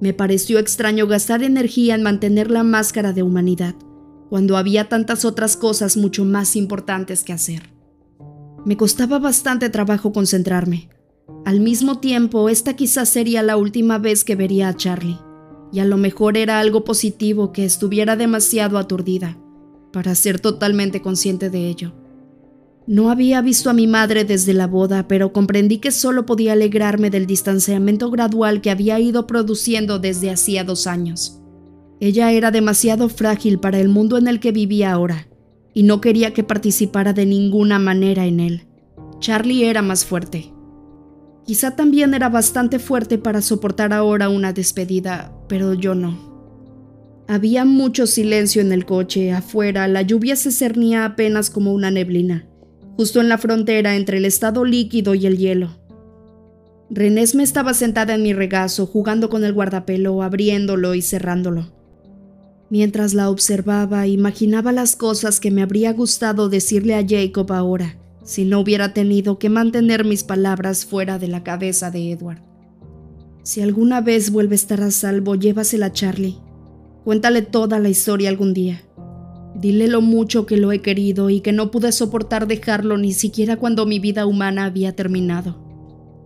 Me 0.00 0.14
pareció 0.14 0.58
extraño 0.58 1.08
gastar 1.08 1.42
energía 1.42 1.94
en 1.94 2.02
mantener 2.02 2.50
la 2.50 2.62
máscara 2.62 3.12
de 3.12 3.22
humanidad, 3.22 3.74
cuando 4.30 4.56
había 4.56 4.88
tantas 4.88 5.26
otras 5.26 5.58
cosas 5.58 5.98
mucho 5.98 6.24
más 6.24 6.56
importantes 6.56 7.22
que 7.22 7.34
hacer. 7.34 7.79
Me 8.64 8.76
costaba 8.76 9.18
bastante 9.18 9.70
trabajo 9.70 10.12
concentrarme. 10.12 10.88
Al 11.44 11.60
mismo 11.60 11.98
tiempo, 11.98 12.48
esta 12.48 12.74
quizás 12.74 13.08
sería 13.08 13.42
la 13.42 13.56
última 13.56 13.98
vez 13.98 14.24
que 14.24 14.36
vería 14.36 14.68
a 14.68 14.76
Charlie, 14.76 15.18
y 15.72 15.80
a 15.80 15.84
lo 15.84 15.96
mejor 15.96 16.36
era 16.36 16.60
algo 16.60 16.84
positivo 16.84 17.52
que 17.52 17.64
estuviera 17.64 18.16
demasiado 18.16 18.78
aturdida 18.78 19.38
para 19.92 20.14
ser 20.14 20.40
totalmente 20.40 21.00
consciente 21.00 21.50
de 21.50 21.68
ello. 21.68 21.94
No 22.86 23.10
había 23.10 23.40
visto 23.40 23.70
a 23.70 23.72
mi 23.72 23.86
madre 23.86 24.24
desde 24.24 24.52
la 24.52 24.66
boda, 24.66 25.06
pero 25.06 25.32
comprendí 25.32 25.78
que 25.78 25.92
solo 25.92 26.26
podía 26.26 26.54
alegrarme 26.54 27.10
del 27.10 27.26
distanciamiento 27.26 28.10
gradual 28.10 28.60
que 28.60 28.70
había 28.70 28.98
ido 28.98 29.26
produciendo 29.26 29.98
desde 29.98 30.30
hacía 30.30 30.64
dos 30.64 30.86
años. 30.86 31.40
Ella 32.00 32.32
era 32.32 32.50
demasiado 32.50 33.08
frágil 33.08 33.60
para 33.60 33.78
el 33.78 33.88
mundo 33.88 34.18
en 34.18 34.26
el 34.26 34.40
que 34.40 34.52
vivía 34.52 34.92
ahora, 34.92 35.28
y 35.74 35.82
no 35.82 36.00
quería 36.00 36.32
que 36.32 36.44
participara 36.44 37.12
de 37.12 37.26
ninguna 37.26 37.78
manera 37.78 38.26
en 38.26 38.40
él. 38.40 38.66
Charlie 39.20 39.64
era 39.64 39.82
más 39.82 40.04
fuerte. 40.04 40.52
Quizá 41.46 41.76
también 41.76 42.14
era 42.14 42.28
bastante 42.28 42.78
fuerte 42.78 43.18
para 43.18 43.42
soportar 43.42 43.92
ahora 43.92 44.28
una 44.28 44.52
despedida, 44.52 45.32
pero 45.48 45.74
yo 45.74 45.94
no. 45.94 46.30
Había 47.28 47.64
mucho 47.64 48.06
silencio 48.06 48.60
en 48.60 48.72
el 48.72 48.84
coche, 48.84 49.32
afuera 49.32 49.86
la 49.86 50.02
lluvia 50.02 50.36
se 50.36 50.50
cernía 50.50 51.04
apenas 51.04 51.48
como 51.50 51.72
una 51.72 51.90
neblina, 51.90 52.46
justo 52.96 53.20
en 53.20 53.28
la 53.28 53.38
frontera 53.38 53.94
entre 53.94 54.18
el 54.18 54.24
estado 54.24 54.64
líquido 54.64 55.14
y 55.14 55.26
el 55.26 55.38
hielo. 55.38 55.78
Renés 56.90 57.36
me 57.36 57.44
estaba 57.44 57.72
sentada 57.72 58.14
en 58.14 58.22
mi 58.22 58.32
regazo, 58.32 58.84
jugando 58.84 59.28
con 59.30 59.44
el 59.44 59.52
guardapelo, 59.52 60.22
abriéndolo 60.22 60.94
y 60.94 61.02
cerrándolo. 61.02 61.79
Mientras 62.70 63.14
la 63.14 63.30
observaba, 63.30 64.06
imaginaba 64.06 64.70
las 64.70 64.94
cosas 64.94 65.40
que 65.40 65.50
me 65.50 65.60
habría 65.60 65.92
gustado 65.92 66.48
decirle 66.48 66.94
a 66.94 67.04
Jacob 67.06 67.52
ahora, 67.52 67.98
si 68.22 68.44
no 68.44 68.60
hubiera 68.60 68.94
tenido 68.94 69.40
que 69.40 69.50
mantener 69.50 70.04
mis 70.04 70.22
palabras 70.22 70.86
fuera 70.86 71.18
de 71.18 71.26
la 71.26 71.42
cabeza 71.42 71.90
de 71.90 72.12
Edward. 72.12 72.42
Si 73.42 73.60
alguna 73.60 74.00
vez 74.00 74.30
vuelve 74.30 74.54
a 74.54 74.56
estar 74.56 74.82
a 74.82 74.92
salvo, 74.92 75.34
llévasela 75.34 75.86
a 75.86 75.92
Charlie. 75.92 76.38
Cuéntale 77.04 77.42
toda 77.42 77.80
la 77.80 77.88
historia 77.88 78.28
algún 78.28 78.54
día. 78.54 78.82
Dile 79.56 79.88
lo 79.88 80.00
mucho 80.00 80.46
que 80.46 80.56
lo 80.56 80.70
he 80.70 80.80
querido 80.80 81.28
y 81.28 81.40
que 81.40 81.50
no 81.50 81.72
pude 81.72 81.90
soportar 81.90 82.46
dejarlo 82.46 82.98
ni 82.98 83.12
siquiera 83.12 83.56
cuando 83.56 83.84
mi 83.84 83.98
vida 83.98 84.26
humana 84.26 84.66
había 84.66 84.94
terminado. 84.94 85.60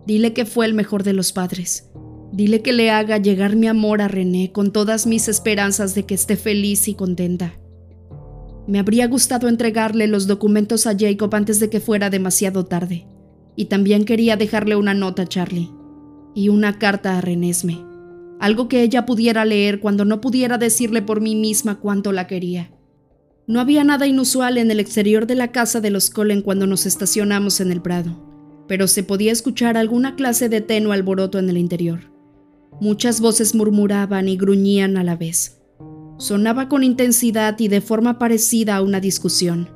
Dile 0.05 0.33
que 0.33 0.45
fue 0.45 0.67
el 0.67 0.75
mejor 0.75 1.01
de 1.01 1.13
los 1.13 1.33
padres. 1.33 1.89
Dile 2.35 2.61
que 2.61 2.73
le 2.73 2.91
haga 2.91 3.17
llegar 3.17 3.55
mi 3.55 3.67
amor 3.67 4.01
a 4.01 4.09
René 4.09 4.51
con 4.51 4.73
todas 4.73 5.07
mis 5.07 5.29
esperanzas 5.29 5.95
de 5.95 6.05
que 6.05 6.15
esté 6.15 6.35
feliz 6.35 6.89
y 6.89 6.93
contenta. 6.93 7.53
Me 8.67 8.77
habría 8.77 9.07
gustado 9.07 9.47
entregarle 9.47 10.07
los 10.07 10.27
documentos 10.27 10.85
a 10.85 10.97
Jacob 10.99 11.33
antes 11.33 11.61
de 11.61 11.69
que 11.69 11.79
fuera 11.79 12.09
demasiado 12.09 12.65
tarde, 12.65 13.07
y 13.55 13.65
también 13.65 14.03
quería 14.03 14.35
dejarle 14.35 14.75
una 14.75 14.93
nota 14.93 15.21
a 15.21 15.27
Charlie 15.27 15.71
y 16.35 16.49
una 16.49 16.77
carta 16.77 17.17
a 17.17 17.21
Renesme, 17.21 17.81
algo 18.41 18.67
que 18.67 18.81
ella 18.81 19.05
pudiera 19.05 19.45
leer 19.45 19.79
cuando 19.79 20.03
no 20.03 20.19
pudiera 20.19 20.57
decirle 20.57 21.01
por 21.01 21.21
mí 21.21 21.37
misma 21.37 21.79
cuánto 21.79 22.11
la 22.11 22.27
quería. 22.27 22.69
No 23.47 23.61
había 23.61 23.85
nada 23.85 24.07
inusual 24.07 24.57
en 24.57 24.71
el 24.71 24.81
exterior 24.81 25.25
de 25.25 25.35
la 25.35 25.53
casa 25.53 25.79
de 25.79 25.89
los 25.89 26.09
Colen 26.09 26.41
cuando 26.41 26.67
nos 26.67 26.85
estacionamos 26.85 27.61
en 27.61 27.71
el 27.71 27.81
prado, 27.81 28.65
pero 28.67 28.89
se 28.89 29.03
podía 29.03 29.31
escuchar 29.31 29.77
alguna 29.77 30.17
clase 30.17 30.49
de 30.49 30.59
tenue 30.59 30.93
alboroto 30.93 31.39
en 31.39 31.49
el 31.49 31.57
interior. 31.57 32.14
Muchas 32.79 33.21
voces 33.21 33.55
murmuraban 33.55 34.27
y 34.27 34.37
gruñían 34.37 34.97
a 34.97 35.03
la 35.03 35.15
vez. 35.15 35.61
Sonaba 36.17 36.69
con 36.69 36.83
intensidad 36.83 37.59
y 37.59 37.67
de 37.67 37.81
forma 37.81 38.19
parecida 38.19 38.75
a 38.75 38.81
una 38.81 38.99
discusión. 38.99 39.69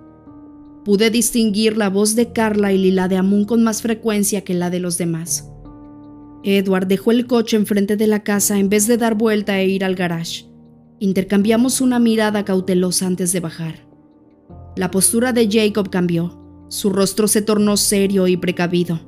Pude 0.86 1.10
distinguir 1.10 1.78
la 1.78 1.90
voz 1.90 2.16
de 2.16 2.32
Carla 2.32 2.72
y 2.74 2.92
la 2.92 3.08
de 3.08 3.18
Amun 3.18 3.46
con 3.46 3.64
más 3.64 3.82
frecuencia 3.82 4.44
que 4.44 4.54
la 4.54 4.70
de 4.70 4.80
los 4.80 4.98
demás. 4.98 5.50
Edward 6.44 6.88
dejó 6.88 7.12
el 7.12 7.28
coche 7.28 7.58
enfrente 7.58 7.98
de 7.98 8.08
la 8.08 8.24
casa 8.24 8.58
en 8.58 8.70
vez 8.70 8.88
de 8.88 8.98
dar 8.98 9.16
vuelta 9.16 9.60
e 9.60 9.68
ir 9.68 9.84
al 9.84 9.96
garage. 9.96 10.46
Intercambiamos 11.00 11.82
una 11.82 12.00
mirada 12.00 12.46
cautelosa 12.46 13.08
antes 13.08 13.32
de 13.34 13.40
bajar. 13.40 13.88
La 14.76 14.92
postura 14.92 15.34
de 15.34 15.50
Jacob 15.50 15.90
cambió. 15.90 16.40
Su 16.70 16.90
rostro 16.90 17.28
se 17.28 17.42
tornó 17.42 17.76
serio 17.78 18.28
y 18.28 18.38
precavido. 18.38 19.00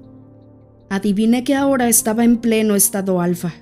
Adiviné 0.90 1.44
que 1.44 1.56
ahora 1.56 1.88
estaba 1.88 2.26
en 2.26 2.38
pleno 2.38 2.76
estado 2.76 3.22
alfa. 3.22 3.54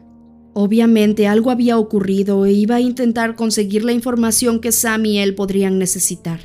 Obviamente 0.54 1.28
algo 1.28 1.52
había 1.52 1.78
ocurrido 1.78 2.46
e 2.46 2.52
iba 2.52 2.76
a 2.76 2.82
intentar 2.82 3.36
conseguir 3.36 3.84
la 3.84 3.94
información 3.94 4.60
que 4.60 4.72
Sam 4.72 5.06
y 5.06 5.20
él 5.20 5.36
podrían 5.36 5.78
necesitar. 5.78 6.40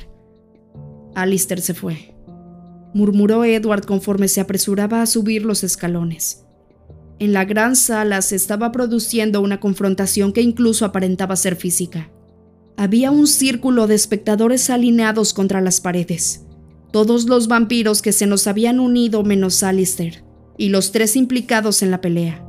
Alistair 1.15 1.61
se 1.61 1.73
fue, 1.73 2.15
murmuró 2.93 3.43
Edward 3.43 3.85
conforme 3.85 4.27
se 4.27 4.41
apresuraba 4.41 5.01
a 5.01 5.05
subir 5.05 5.43
los 5.43 5.63
escalones. 5.63 6.45
En 7.17 7.31
la 7.31 7.45
gran 7.45 7.75
sala 7.75 8.21
se 8.21 8.35
estaba 8.35 8.71
produciendo 8.71 9.41
una 9.41 9.59
confrontación 9.59 10.33
que 10.33 10.41
incluso 10.41 10.85
aparentaba 10.85 11.35
ser 11.37 11.55
física. 11.55 12.11
Había 12.77 13.09
un 13.11 13.27
círculo 13.27 13.87
de 13.87 13.95
espectadores 13.95 14.69
alineados 14.69 15.33
contra 15.33 15.61
las 15.61 15.79
paredes. 15.79 16.45
Todos 16.91 17.25
los 17.25 17.47
vampiros 17.47 18.01
que 18.01 18.11
se 18.11 18.27
nos 18.27 18.47
habían 18.47 18.81
unido 18.81 19.23
menos 19.23 19.63
Alistair, 19.63 20.23
y 20.57 20.69
los 20.69 20.91
tres 20.91 21.15
implicados 21.15 21.81
en 21.81 21.91
la 21.91 22.01
pelea. 22.01 22.44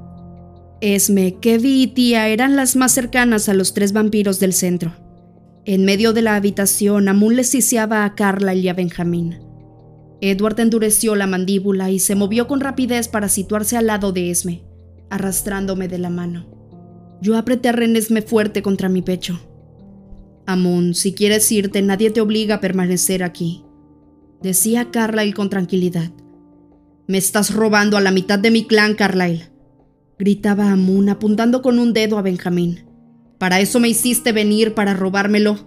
Esme, 0.81 1.39
Kevin 1.41 1.79
y 1.79 1.87
Tía 1.87 2.29
eran 2.29 2.55
las 2.55 2.77
más 2.77 2.93
cercanas 2.93 3.49
a 3.49 3.55
los 3.55 3.73
tres 3.73 3.93
vampiros 3.93 4.41
del 4.41 4.53
centro. 4.53 4.95
En 5.65 5.85
medio 5.85 6.13
de 6.13 6.23
la 6.23 6.37
habitación, 6.37 7.09
Amun 7.09 7.35
le 7.35 7.45
ciciaba 7.45 8.05
a 8.05 8.15
Carla 8.15 8.55
y 8.55 8.69
a 8.69 8.75
Benjamín. 8.75 9.39
Edward 10.21 10.61
endureció 10.61 11.15
la 11.15 11.27
mandíbula 11.27 11.91
y 11.91 11.99
se 11.99 12.15
movió 12.15 12.47
con 12.47 12.61
rapidez 12.61 13.09
para 13.09 13.29
situarse 13.29 13.77
al 13.77 13.87
lado 13.87 14.13
de 14.13 14.31
Esme, 14.31 14.65
arrastrándome 15.11 15.89
de 15.89 15.99
la 15.99 16.11
mano. 16.11 16.47
Yo 17.23 17.37
apreté 17.37 17.71
a 17.71 17.73
Renesme 17.73 18.23
fuerte 18.23 18.63
contra 18.63 18.89
mi 18.89 19.03
pecho. 19.03 19.41
Amon, 20.47 20.95
si 20.95 21.13
quieres 21.15 21.51
irte, 21.51 21.83
nadie 21.83 22.11
te 22.11 22.21
obliga 22.21 22.57
a 22.57 22.61
permanecer 22.61 23.25
aquí, 23.25 23.65
decía 24.43 24.91
Carlyle 24.91 25.35
con 25.35 25.51
tranquilidad. 25.51 26.13
Me 27.09 27.19
estás 27.19 27.55
robando 27.55 27.97
a 27.97 28.01
la 28.01 28.11
mitad 28.11 28.39
de 28.39 28.51
mi 28.51 28.67
clan, 28.67 28.95
Carlyle, 28.95 29.51
gritaba 30.19 30.71
Amun 30.71 31.09
apuntando 31.09 31.63
con 31.63 31.79
un 31.79 31.93
dedo 31.93 32.19
a 32.19 32.23
Benjamín. 32.23 32.85
¿Para 33.39 33.61
eso 33.61 33.81
me 33.81 33.89
hiciste 33.89 34.33
venir, 34.33 34.75
para 34.75 34.95
robármelo? 34.95 35.59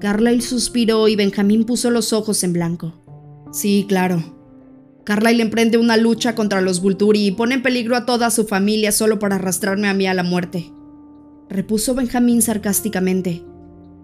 Carlyle 0.00 0.42
suspiró 0.42 1.08
y 1.08 1.16
Benjamín 1.16 1.64
puso 1.64 1.90
los 1.90 2.12
ojos 2.12 2.42
en 2.42 2.52
blanco. 2.52 2.94
Sí, 3.52 3.84
claro. 3.88 4.22
Carlyle 5.04 5.42
emprende 5.42 5.76
una 5.76 5.96
lucha 5.96 6.34
contra 6.34 6.62
los 6.62 6.80
Vulturi 6.80 7.26
y 7.26 7.32
pone 7.32 7.56
en 7.56 7.62
peligro 7.62 7.96
a 7.96 8.06
toda 8.06 8.30
su 8.30 8.46
familia 8.46 8.90
solo 8.90 9.18
para 9.18 9.36
arrastrarme 9.36 9.88
a 9.88 9.94
mí 9.94 10.06
a 10.06 10.14
la 10.14 10.22
muerte. 10.22 10.72
Repuso 11.50 11.94
Benjamín 11.94 12.40
sarcásticamente. 12.40 13.44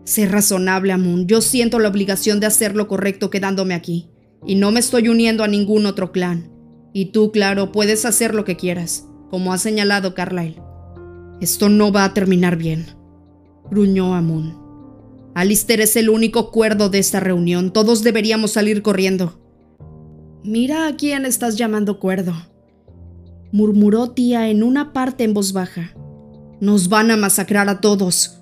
Sé 0.05 0.27
razonable, 0.27 0.93
Amun. 0.93 1.27
Yo 1.27 1.41
siento 1.41 1.79
la 1.79 1.89
obligación 1.89 2.41
de 2.41 2.47
hacer 2.47 2.77
lo 2.77 2.87
correcto 2.87 3.31
quedándome 3.31 3.75
aquí. 3.75 4.11
Y 4.47 4.55
no 4.55 4.71
me 4.71 4.81
estoy 4.81 5.09
uniendo 5.09 5.45
a 5.45 5.49
ningún 5.49 5.87
otro 5.87 6.13
clan. 6.13 6.51
Y 6.93 7.07
tú, 7.07 7.31
claro, 7.31 7.73
puedes 7.73 8.05
hacer 8.05 8.35
lo 8.35 8.45
que 8.45 8.57
quieras, 8.57 9.07
como 9.31 9.53
ha 9.53 9.59
señalado 9.59 10.15
Carlyle. 10.15 10.61
Esto 11.41 11.69
no 11.69 11.93
va 11.93 12.05
a 12.05 12.13
terminar 12.13 12.57
bien, 12.57 12.87
gruñó 13.71 14.15
Amun. 14.15 14.59
Alistair 15.35 15.81
es 15.81 15.97
el 15.97 16.11
único 16.11 16.51
cuerdo 16.51 16.91
de 16.91 16.99
esta 16.99 17.21
reunión. 17.21 17.73
Todos 17.73 18.03
deberíamos 18.03 18.51
salir 18.51 18.83
corriendo. 18.83 19.41
Mira 20.43 20.87
a 20.87 20.97
quién 20.97 21.25
estás 21.25 21.57
llamando 21.57 22.01
cuerdo, 22.01 22.35
murmuró 23.53 24.11
tía 24.11 24.49
en 24.49 24.63
una 24.63 24.93
parte 24.93 25.25
en 25.25 25.35
voz 25.35 25.53
baja. 25.53 25.95
Nos 26.61 26.89
van 26.89 27.11
a 27.11 27.17
masacrar 27.17 27.69
a 27.69 27.81
todos. 27.81 28.39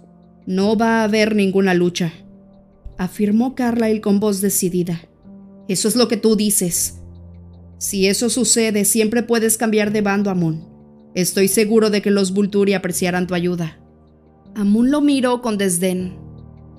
No 0.47 0.77
va 0.77 1.01
a 1.01 1.05
haber 1.05 1.35
ninguna 1.35 1.75
lucha, 1.75 2.13
afirmó 2.97 3.55
Carlyle 3.55 4.01
con 4.01 4.19
voz 4.21 4.41
decidida. 4.41 5.01
Eso 5.69 5.89
es 5.89 5.97
lo 5.97 6.09
que 6.09 6.17
tú 6.17 6.37
dices. 6.37 7.01
Si 7.79 8.07
eso 8.07 8.31
sucede, 8.31 8.85
siempre 8.85 9.23
puedes 9.23 9.59
cambiar 9.59 9.93
de 9.93 10.01
bando, 10.01 10.31
Amun. 10.31 10.68
Estoy 11.19 11.49
seguro 11.49 11.91
de 11.91 12.01
que 12.01 12.13
los 12.13 12.33
Vulturi 12.33 12.75
apreciarán 12.75 13.27
tu 13.27 13.35
ayuda. 13.35 13.81
Amun 14.55 14.93
lo 14.93 15.01
miró 15.01 15.43
con 15.43 15.59
desdén. 15.59 16.17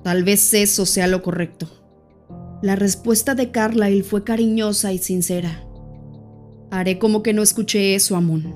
Tal 0.02 0.24
vez 0.24 0.54
eso 0.54 0.86
sea 0.86 1.08
lo 1.08 1.20
correcto. 1.20 1.68
La 2.62 2.74
respuesta 2.74 3.34
de 3.34 3.50
Carlyle 3.50 4.02
fue 4.02 4.24
cariñosa 4.24 4.94
y 4.94 4.98
sincera. 4.98 5.68
Haré 6.70 6.98
como 6.98 7.22
que 7.22 7.34
no 7.34 7.42
escuché 7.42 7.94
eso, 7.94 8.16
Amun. 8.16 8.54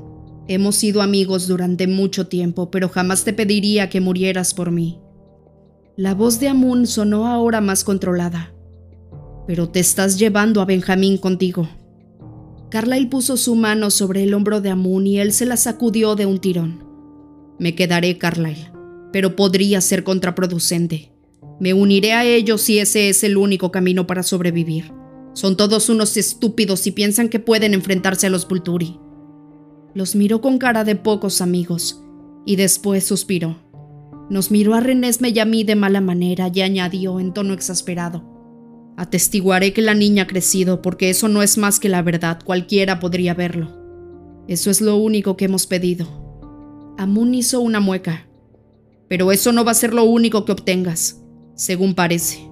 Hemos 0.49 0.77
sido 0.77 1.03
amigos 1.03 1.49
durante 1.49 1.87
mucho 1.87 2.29
tiempo, 2.29 2.71
pero 2.71 2.89
jamás 2.89 3.25
te 3.25 3.35
pediría 3.35 3.91
que 3.91 4.01
murieras 4.01 4.55
por 4.55 4.71
mí. 4.71 4.99
La 5.99 6.15
voz 6.15 6.41
de 6.41 6.49
Amun 6.49 6.87
sonó 6.87 7.27
ahora 7.27 7.61
más 7.61 7.85
controlada. 7.85 8.55
Pero 9.47 9.69
te 9.69 9.81
estás 9.81 10.19
llevando 10.19 10.63
a 10.63 10.65
Benjamín 10.65 11.19
contigo. 11.19 11.69
Carlyle 12.75 13.07
puso 13.07 13.37
su 13.37 13.55
mano 13.55 13.89
sobre 13.89 14.25
el 14.25 14.35
hombro 14.35 14.61
de 14.61 14.69
Amun 14.69 15.07
y 15.07 15.21
él 15.21 15.31
se 15.31 15.47
la 15.47 15.57
sacudió 15.57 16.17
de 16.17 16.27
un 16.27 16.41
tirón. 16.41 16.83
Me 17.57 17.77
quedaré, 17.77 18.19
Carlyle, 18.19 18.73
pero 19.13 19.37
podría 19.37 19.81
ser 19.81 20.03
contraproducente. 20.03 21.13
Me 21.61 21.73
uniré 21.73 22.15
a 22.15 22.25
ellos 22.25 22.63
si 22.63 22.81
ese 22.81 23.09
es 23.09 23.23
el 23.23 23.37
único 23.37 23.71
camino 23.71 24.09
para 24.09 24.25
sobrevivir. 24.25 24.93
Son 25.35 25.57
todos 25.57 25.89
unos 25.89 26.17
estúpidos 26.17 26.89
y 26.89 26.91
piensan 26.91 27.29
que 27.29 27.39
pueden 27.39 27.75
enfrentarse 27.75 28.27
a 28.27 28.31
los 28.31 28.49
Vulturi. 28.49 28.99
Los 29.95 30.17
miró 30.17 30.41
con 30.41 30.59
cara 30.59 30.83
de 30.83 30.97
pocos 30.97 31.43
amigos 31.43 32.03
y 32.45 32.57
después 32.57 33.07
suspiró. 33.07 33.57
Nos 34.31 34.51
miró 34.51 34.75
a 34.75 34.81
Renesme 34.81 35.29
y 35.29 35.39
a 35.39 35.45
mí 35.45 35.63
de 35.63 35.77
mala 35.77 36.01
manera 36.01 36.51
y 36.53 36.61
añadió 36.61 37.21
en 37.21 37.33
tono 37.35 37.55
exasperado. 37.55 38.34
Atestiguaré 38.97 39.73
que 39.73 39.83
la 39.83 39.95
niña 39.95 40.25
ha 40.25 40.27
crecido 40.27 40.83
porque 40.83 41.11
eso 41.11 41.29
no 41.29 41.43
es 41.43 41.59
más 41.59 41.81
que 41.81 41.89
la 41.89 42.03
verdad, 42.03 42.39
cualquiera 42.45 43.01
podría 43.01 43.35
verlo. 43.35 43.85
Eso 44.47 44.71
es 44.71 44.81
lo 44.81 44.97
único 44.97 45.37
que 45.37 45.47
hemos 45.47 45.67
pedido. 45.67 46.07
Amun 46.99 47.35
hizo 47.35 47.61
una 47.61 47.81
mueca. 47.81 48.29
Pero 49.09 49.33
eso 49.33 49.53
no 49.53 49.65
va 49.65 49.73
a 49.73 49.75
ser 49.75 49.95
lo 49.95 50.05
único 50.05 50.45
que 50.45 50.53
obtengas 50.53 51.21
según 51.55 51.95
parece. 51.95 52.49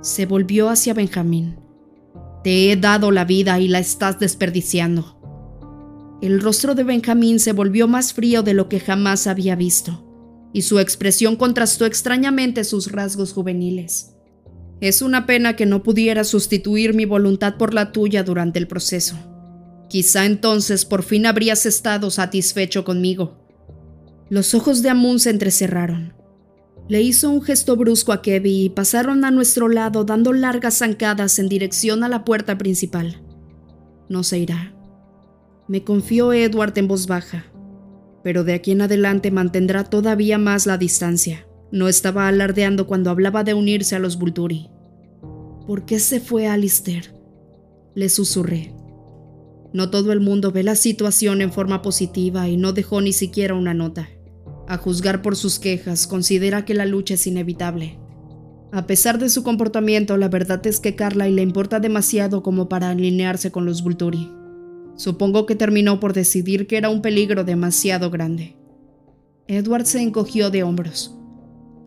Se 0.00 0.26
volvió 0.26 0.68
hacia 0.68 0.94
Benjamín. 0.94 1.56
Te 2.42 2.72
he 2.72 2.76
dado 2.76 3.10
la 3.12 3.24
vida 3.24 3.60
y 3.60 3.68
la 3.68 3.78
estás 3.78 4.18
desperdiciando. 4.18 5.18
El 6.20 6.40
rostro 6.40 6.74
de 6.74 6.84
Benjamín 6.84 7.38
se 7.38 7.52
volvió 7.52 7.88
más 7.88 8.12
frío 8.12 8.42
de 8.42 8.54
lo 8.54 8.68
que 8.68 8.80
jamás 8.80 9.26
había 9.26 9.56
visto, 9.56 10.04
y 10.52 10.62
su 10.62 10.78
expresión 10.78 11.36
contrastó 11.36 11.86
extrañamente 11.86 12.64
sus 12.64 12.90
rasgos 12.90 13.32
juveniles. 13.32 14.14
Es 14.82 15.00
una 15.00 15.26
pena 15.26 15.54
que 15.54 15.64
no 15.64 15.84
pudiera 15.84 16.24
sustituir 16.24 16.92
mi 16.92 17.04
voluntad 17.04 17.56
por 17.56 17.72
la 17.72 17.92
tuya 17.92 18.24
durante 18.24 18.58
el 18.58 18.66
proceso. 18.66 19.14
Quizá 19.88 20.26
entonces 20.26 20.84
por 20.84 21.04
fin 21.04 21.24
habrías 21.24 21.66
estado 21.66 22.10
satisfecho 22.10 22.84
conmigo. 22.84 23.46
Los 24.28 24.54
ojos 24.54 24.82
de 24.82 24.90
Amun 24.90 25.20
se 25.20 25.30
entrecerraron. 25.30 26.14
Le 26.88 27.00
hizo 27.00 27.30
un 27.30 27.42
gesto 27.42 27.76
brusco 27.76 28.10
a 28.10 28.22
Kevin 28.22 28.52
y 28.52 28.70
pasaron 28.70 29.24
a 29.24 29.30
nuestro 29.30 29.68
lado 29.68 30.02
dando 30.02 30.32
largas 30.32 30.78
zancadas 30.78 31.38
en 31.38 31.48
dirección 31.48 32.02
a 32.02 32.08
la 32.08 32.24
puerta 32.24 32.58
principal. 32.58 33.22
No 34.08 34.24
se 34.24 34.40
irá. 34.40 34.74
Me 35.68 35.84
confió 35.84 36.32
Edward 36.32 36.76
en 36.76 36.88
voz 36.88 37.06
baja, 37.06 37.44
pero 38.24 38.42
de 38.42 38.54
aquí 38.54 38.72
en 38.72 38.82
adelante 38.82 39.30
mantendrá 39.30 39.84
todavía 39.84 40.38
más 40.38 40.66
la 40.66 40.76
distancia. 40.76 41.46
No 41.70 41.86
estaba 41.86 42.26
alardeando 42.26 42.88
cuando 42.88 43.10
hablaba 43.10 43.44
de 43.44 43.54
unirse 43.54 43.94
a 43.94 44.00
los 44.00 44.18
Vulturi. 44.18 44.71
¿Por 45.72 45.86
qué 45.86 46.00
se 46.00 46.20
fue 46.20 46.48
Alistair? 46.48 47.14
Le 47.94 48.10
susurré. 48.10 48.74
No 49.72 49.88
todo 49.88 50.12
el 50.12 50.20
mundo 50.20 50.52
ve 50.52 50.62
la 50.62 50.74
situación 50.74 51.40
en 51.40 51.50
forma 51.50 51.80
positiva 51.80 52.46
y 52.46 52.58
no 52.58 52.74
dejó 52.74 53.00
ni 53.00 53.14
siquiera 53.14 53.54
una 53.54 53.72
nota. 53.72 54.10
A 54.68 54.76
juzgar 54.76 55.22
por 55.22 55.34
sus 55.34 55.58
quejas, 55.58 56.06
considera 56.06 56.66
que 56.66 56.74
la 56.74 56.84
lucha 56.84 57.14
es 57.14 57.26
inevitable. 57.26 57.98
A 58.70 58.86
pesar 58.86 59.18
de 59.18 59.30
su 59.30 59.42
comportamiento, 59.44 60.18
la 60.18 60.28
verdad 60.28 60.60
es 60.66 60.78
que 60.78 60.94
Carla 60.94 61.26
le 61.26 61.40
importa 61.40 61.80
demasiado 61.80 62.42
como 62.42 62.68
para 62.68 62.90
alinearse 62.90 63.50
con 63.50 63.64
los 63.64 63.82
Vulturi. 63.82 64.30
Supongo 64.96 65.46
que 65.46 65.54
terminó 65.54 66.00
por 66.00 66.12
decidir 66.12 66.66
que 66.66 66.76
era 66.76 66.90
un 66.90 67.00
peligro 67.00 67.44
demasiado 67.44 68.10
grande. 68.10 68.56
Edward 69.48 69.86
se 69.86 70.02
encogió 70.02 70.50
de 70.50 70.64
hombros. 70.64 71.16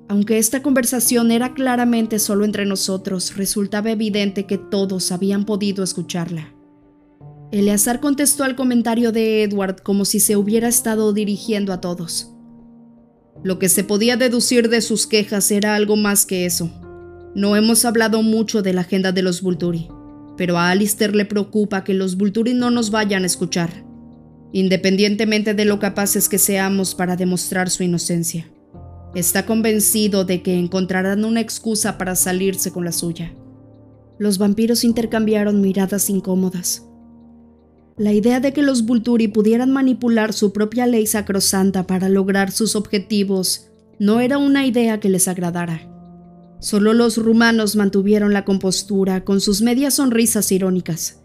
Aunque 0.08 0.38
esta 0.38 0.62
conversación 0.62 1.32
era 1.32 1.54
claramente 1.54 2.20
solo 2.20 2.46
entre 2.46 2.66
nosotros, 2.66 3.36
resultaba 3.36 3.92
evidente 3.92 4.46
que 4.46 4.58
todos 4.58 5.12
habían 5.12 5.46
podido 5.46 5.84
escucharla. 5.84 6.54
Eleazar 7.52 8.00
contestó 8.00 8.44
al 8.44 8.56
comentario 8.56 9.12
de 9.12 9.44
Edward 9.44 9.82
como 9.82 10.06
si 10.06 10.20
se 10.20 10.36
hubiera 10.36 10.68
estado 10.68 11.12
dirigiendo 11.14 11.74
a 11.74 11.82
todos. 11.82 12.32
Lo 13.44 13.60
que 13.60 13.70
se 13.70 13.84
podía 13.84 14.18
deducir 14.18 14.70
de 14.70 14.82
sus 14.82 15.08
quejas 15.08 15.50
era 15.52 15.76
algo 15.76 15.96
más 15.96 16.26
que 16.26 16.46
eso. 16.46 16.72
No 17.34 17.56
hemos 17.56 17.86
hablado 17.86 18.22
mucho 18.22 18.62
de 18.62 18.74
la 18.74 18.82
agenda 18.82 19.12
de 19.12 19.22
los 19.22 19.42
Vulturi, 19.42 19.88
pero 20.38 20.58
a 20.58 20.70
Alistair 20.70 21.16
le 21.16 21.26
preocupa 21.26 21.84
que 21.84 21.94
los 21.94 22.16
Vulturi 22.16 22.54
no 22.54 22.72
nos 22.72 22.92
vayan 22.92 23.24
a 23.24 23.28
escuchar, 23.28 23.86
independientemente 24.54 25.54
de 25.54 25.66
lo 25.66 25.80
capaces 25.80 26.30
que 26.30 26.38
seamos 26.38 26.96
para 26.96 27.16
demostrar 27.16 27.70
su 27.70 27.84
inocencia. 27.84 28.52
Está 29.16 29.46
convencido 29.46 30.26
de 30.26 30.42
que 30.42 30.60
encontrarán 30.60 31.24
una 31.24 31.40
excusa 31.40 31.98
para 31.98 32.16
salirse 32.16 32.74
con 32.74 32.84
la 32.84 32.92
suya. 32.92 33.34
Los 34.20 34.38
vampiros 34.38 34.84
intercambiaron 34.84 35.62
miradas 35.62 36.10
incómodas. 36.10 36.86
La 37.98 38.12
idea 38.12 38.42
de 38.42 38.52
que 38.52 38.62
los 38.62 38.86
Vulturi 38.86 39.30
pudieran 39.30 39.72
manipular 39.72 40.34
su 40.34 40.52
propia 40.52 40.86
ley 40.86 41.08
sacrosanta 41.08 41.88
para 41.88 42.10
lograr 42.10 42.52
sus 42.52 42.76
objetivos 42.76 43.70
no 44.00 44.20
era 44.20 44.38
una 44.38 44.66
idea 44.66 45.00
que 45.00 45.08
les 45.08 45.30
agradara. 45.30 45.90
Solo 46.60 46.94
los 46.94 47.16
rumanos 47.16 47.78
mantuvieron 47.78 48.34
la 48.34 48.44
compostura 48.44 49.24
con 49.24 49.40
sus 49.40 49.62
medias 49.62 49.94
sonrisas 49.94 50.52
irónicas. 50.52 51.22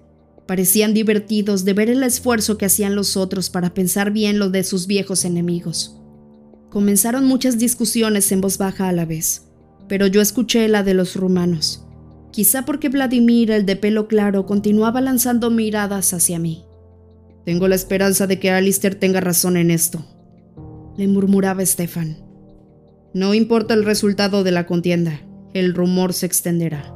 Parecían 0.47 0.94
divertidos 0.94 1.64
de 1.64 1.73
ver 1.73 1.90
el 1.90 2.04
esfuerzo 2.04 2.56
que 2.56 2.66
hacían 2.66 2.94
los 2.94 3.16
otros 3.16 3.50
para 3.50 3.75
pensar 3.75 4.12
bien 4.12 4.38
lo 4.38 4.49
de 4.49 4.62
sus 4.62 4.87
viejos 4.87 5.25
enemigos. 5.25 6.00
Comenzaron 6.71 7.27
muchas 7.27 7.59
discusiones 7.59 8.33
en 8.33 8.41
voz 8.41 8.57
baja 8.57 8.89
a 8.89 8.93
la 8.93 9.05
vez, 9.05 9.49
pero 9.89 10.07
yo 10.07 10.21
escuché 10.21 10.67
la 10.69 10.83
de 10.83 10.95
los 10.95 11.17
rumanos 11.17 11.85
quizá 12.31 12.65
porque 12.65 12.89
Vladimir, 12.89 13.50
el 13.50 13.67
de 13.67 13.77
pelo 13.77 14.09
claro, 14.09 14.47
continuaba 14.47 15.00
lanzando 15.00 15.50
miradas 15.50 16.12
hacia 16.12 16.39
mí. 16.39 16.65
Tengo 17.45 17.69
la 17.69 17.75
esperanza 17.75 18.27
de 18.27 18.39
que 18.39 18.50
Alistair 18.50 18.95
tenga 18.95 19.21
razón 19.21 19.57
en 19.57 19.71
esto, 19.71 20.05
le 20.97 21.09
murmuraba 21.09 21.65
Stefan. 21.65 22.19
No 23.15 23.35
importa 23.35 23.75
el 23.75 23.85
resultado 23.85 24.45
de 24.45 24.53
la 24.53 24.67
contienda, 24.67 25.21
el 25.55 25.75
rumor 25.75 26.12
se 26.12 26.27
extenderá. 26.27 26.94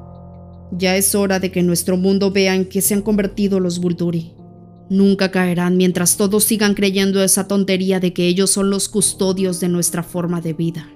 Ya 0.71 0.97
es 0.97 1.15
hora 1.15 1.41
de 1.41 1.51
que 1.51 1.63
nuestro 1.63 1.97
mundo 1.97 2.31
vea 2.31 2.55
en 2.55 2.67
qué 2.67 2.81
se 2.81 2.95
han 2.95 3.03
convertido 3.03 3.61
los 3.61 3.81
Vulturi. 3.81 4.34
Nunca 4.91 5.31
caerán 5.31 5.77
mientras 5.77 6.17
todos 6.17 6.45
sigan 6.45 6.75
creyendo 6.75 7.23
esa 7.23 7.49
tontería 7.49 8.01
de 8.01 8.13
que 8.13 8.27
ellos 8.27 8.51
son 8.51 8.71
los 8.71 8.89
custodios 8.89 9.61
de 9.61 9.69
nuestra 9.69 10.03
forma 10.03 10.41
de 10.41 10.53
vida. 10.53 10.89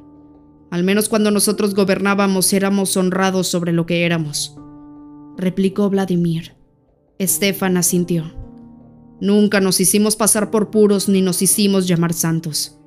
Al 0.71 0.85
menos 0.85 1.09
cuando 1.09 1.31
nosotros 1.31 1.75
gobernábamos 1.75 2.53
éramos 2.53 2.97
honrados 2.97 3.49
sobre 3.49 3.73
lo 3.73 3.87
que 3.87 4.05
éramos, 4.05 4.55
replicó 5.39 5.89
Vladimir. 5.89 6.57
Estefan 7.19 7.77
asintió. 7.77 8.33
Nunca 9.21 9.61
nos 9.61 9.81
hicimos 9.81 10.15
pasar 10.15 10.51
por 10.51 10.71
puros 10.71 11.09
ni 11.09 11.23
nos 11.23 11.41
hicimos 11.43 11.89
llamar 11.89 12.13
santos. 12.13 12.79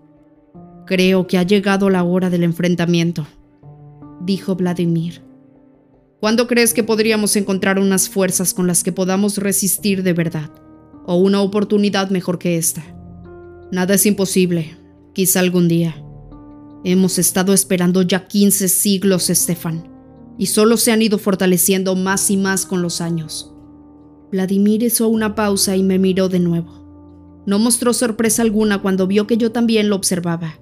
Creo 0.85 1.25
que 1.27 1.37
ha 1.37 1.43
llegado 1.43 1.89
la 1.89 2.03
hora 2.03 2.29
del 2.29 2.43
enfrentamiento, 2.43 3.25
dijo 4.21 4.55
Vladimir. 4.55 5.21
¿Cuándo 6.19 6.47
crees 6.47 6.73
que 6.73 6.83
podríamos 6.83 7.35
encontrar 7.35 7.79
unas 7.79 8.07
fuerzas 8.07 8.53
con 8.53 8.67
las 8.67 8.83
que 8.83 8.91
podamos 8.91 9.37
resistir 9.37 10.03
de 10.03 10.13
verdad? 10.13 10.51
¿O 11.05 11.15
una 11.15 11.41
oportunidad 11.41 12.09
mejor 12.09 12.37
que 12.39 12.57
esta? 12.57 12.83
Nada 13.71 13.95
es 13.95 14.05
imposible, 14.05 14.77
quizá 15.13 15.39
algún 15.39 15.67
día. 15.67 15.95
Hemos 16.83 17.19
estado 17.19 17.53
esperando 17.53 18.01
ya 18.01 18.27
15 18.27 18.67
siglos, 18.67 19.29
Estefan, 19.29 19.87
y 20.37 20.47
solo 20.47 20.77
se 20.77 20.91
han 20.91 21.01
ido 21.01 21.17
fortaleciendo 21.17 21.95
más 21.95 22.29
y 22.31 22.37
más 22.37 22.65
con 22.65 22.81
los 22.81 23.01
años. 23.01 23.53
Vladimir 24.31 24.83
hizo 24.83 25.07
una 25.07 25.35
pausa 25.35 25.75
y 25.75 25.83
me 25.83 25.99
miró 25.99 26.29
de 26.29 26.39
nuevo. 26.39 27.43
No 27.45 27.59
mostró 27.59 27.93
sorpresa 27.93 28.41
alguna 28.41 28.81
cuando 28.81 29.07
vio 29.07 29.27
que 29.27 29.37
yo 29.37 29.51
también 29.51 29.89
lo 29.89 29.95
observaba. 29.95 30.59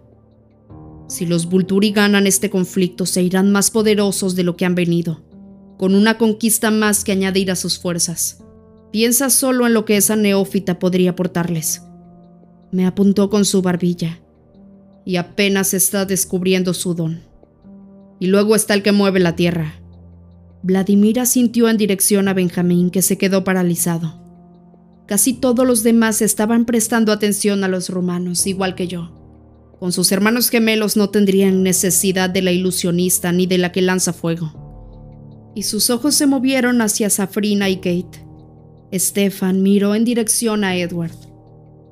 Si 1.07 1.25
los 1.25 1.47
Vulturi 1.47 1.91
ganan 1.91 2.27
este 2.27 2.49
conflicto, 2.49 3.05
se 3.05 3.23
irán 3.23 3.51
más 3.51 3.71
poderosos 3.71 4.35
de 4.35 4.43
lo 4.43 4.55
que 4.55 4.65
han 4.65 4.75
venido, 4.75 5.23
con 5.77 5.95
una 5.95 6.17
conquista 6.17 6.71
más 6.71 7.03
que 7.03 7.11
añadir 7.11 7.51
a 7.51 7.55
sus 7.55 7.79
fuerzas. 7.79 8.43
Piensa 8.91 9.29
solo 9.29 9.67
en 9.67 9.73
lo 9.73 9.85
que 9.85 9.97
esa 9.97 10.15
neófita 10.15 10.79
podría 10.79 11.11
aportarles. 11.11 11.83
Me 12.71 12.85
apuntó 12.85 13.29
con 13.29 13.45
su 13.45 13.61
barbilla 13.61 14.19
y 15.05 15.17
apenas 15.17 15.73
está 15.73 16.05
descubriendo 16.05 16.73
su 16.73 16.93
don. 16.93 17.21
Y 18.19 18.27
luego 18.27 18.55
está 18.55 18.73
el 18.73 18.83
que 18.83 18.91
mueve 18.91 19.19
la 19.19 19.35
tierra. 19.35 19.75
Vladimir 20.61 21.19
asintió 21.19 21.69
en 21.69 21.77
dirección 21.77 22.27
a 22.27 22.33
Benjamín, 22.33 22.89
que 22.89 23.01
se 23.01 23.17
quedó 23.17 23.43
paralizado. 23.43 24.21
Casi 25.07 25.33
todos 25.33 25.65
los 25.65 25.83
demás 25.83 26.21
estaban 26.21 26.65
prestando 26.65 27.11
atención 27.11 27.63
a 27.63 27.67
los 27.67 27.89
romanos, 27.89 28.45
igual 28.45 28.75
que 28.75 28.87
yo. 28.87 29.15
Con 29.79 29.93
sus 29.93 30.11
hermanos 30.11 30.49
gemelos 30.49 30.97
no 30.97 31.09
tendrían 31.09 31.63
necesidad 31.63 32.29
de 32.29 32.41
la 32.41 32.51
ilusionista 32.51 33.31
ni 33.31 33.47
de 33.47 33.57
la 33.57 33.71
que 33.71 33.81
lanza 33.81 34.13
fuego. 34.13 35.51
Y 35.55 35.63
sus 35.63 35.89
ojos 35.89 36.15
se 36.15 36.27
movieron 36.27 36.81
hacia 36.81 37.09
Safrina 37.09 37.69
y 37.69 37.77
Kate. 37.77 38.28
Stefan 38.93 39.61
miró 39.61 39.95
en 39.95 40.05
dirección 40.05 40.63
a 40.63 40.75
Edward. 40.75 41.15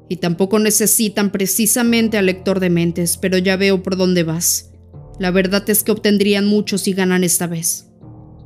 Y 0.10 0.18
tampoco 0.18 0.60
necesitan 0.60 1.32
precisamente 1.32 2.18
al 2.18 2.28
lector 2.28 2.60
de 2.60 2.70
mentes, 2.70 3.18
pero 3.18 3.38
ya 3.38 3.58
veo 3.58 3.84
por 3.84 3.98
dónde 3.98 4.24
vas. 4.24 4.72
La 5.20 5.32
verdad 5.32 5.70
es 5.70 5.84
que 5.84 5.92
obtendrían 5.92 6.46
mucho 6.46 6.78
si 6.78 6.94
ganan 6.94 7.24
esta 7.24 7.48
vez. 7.48 7.88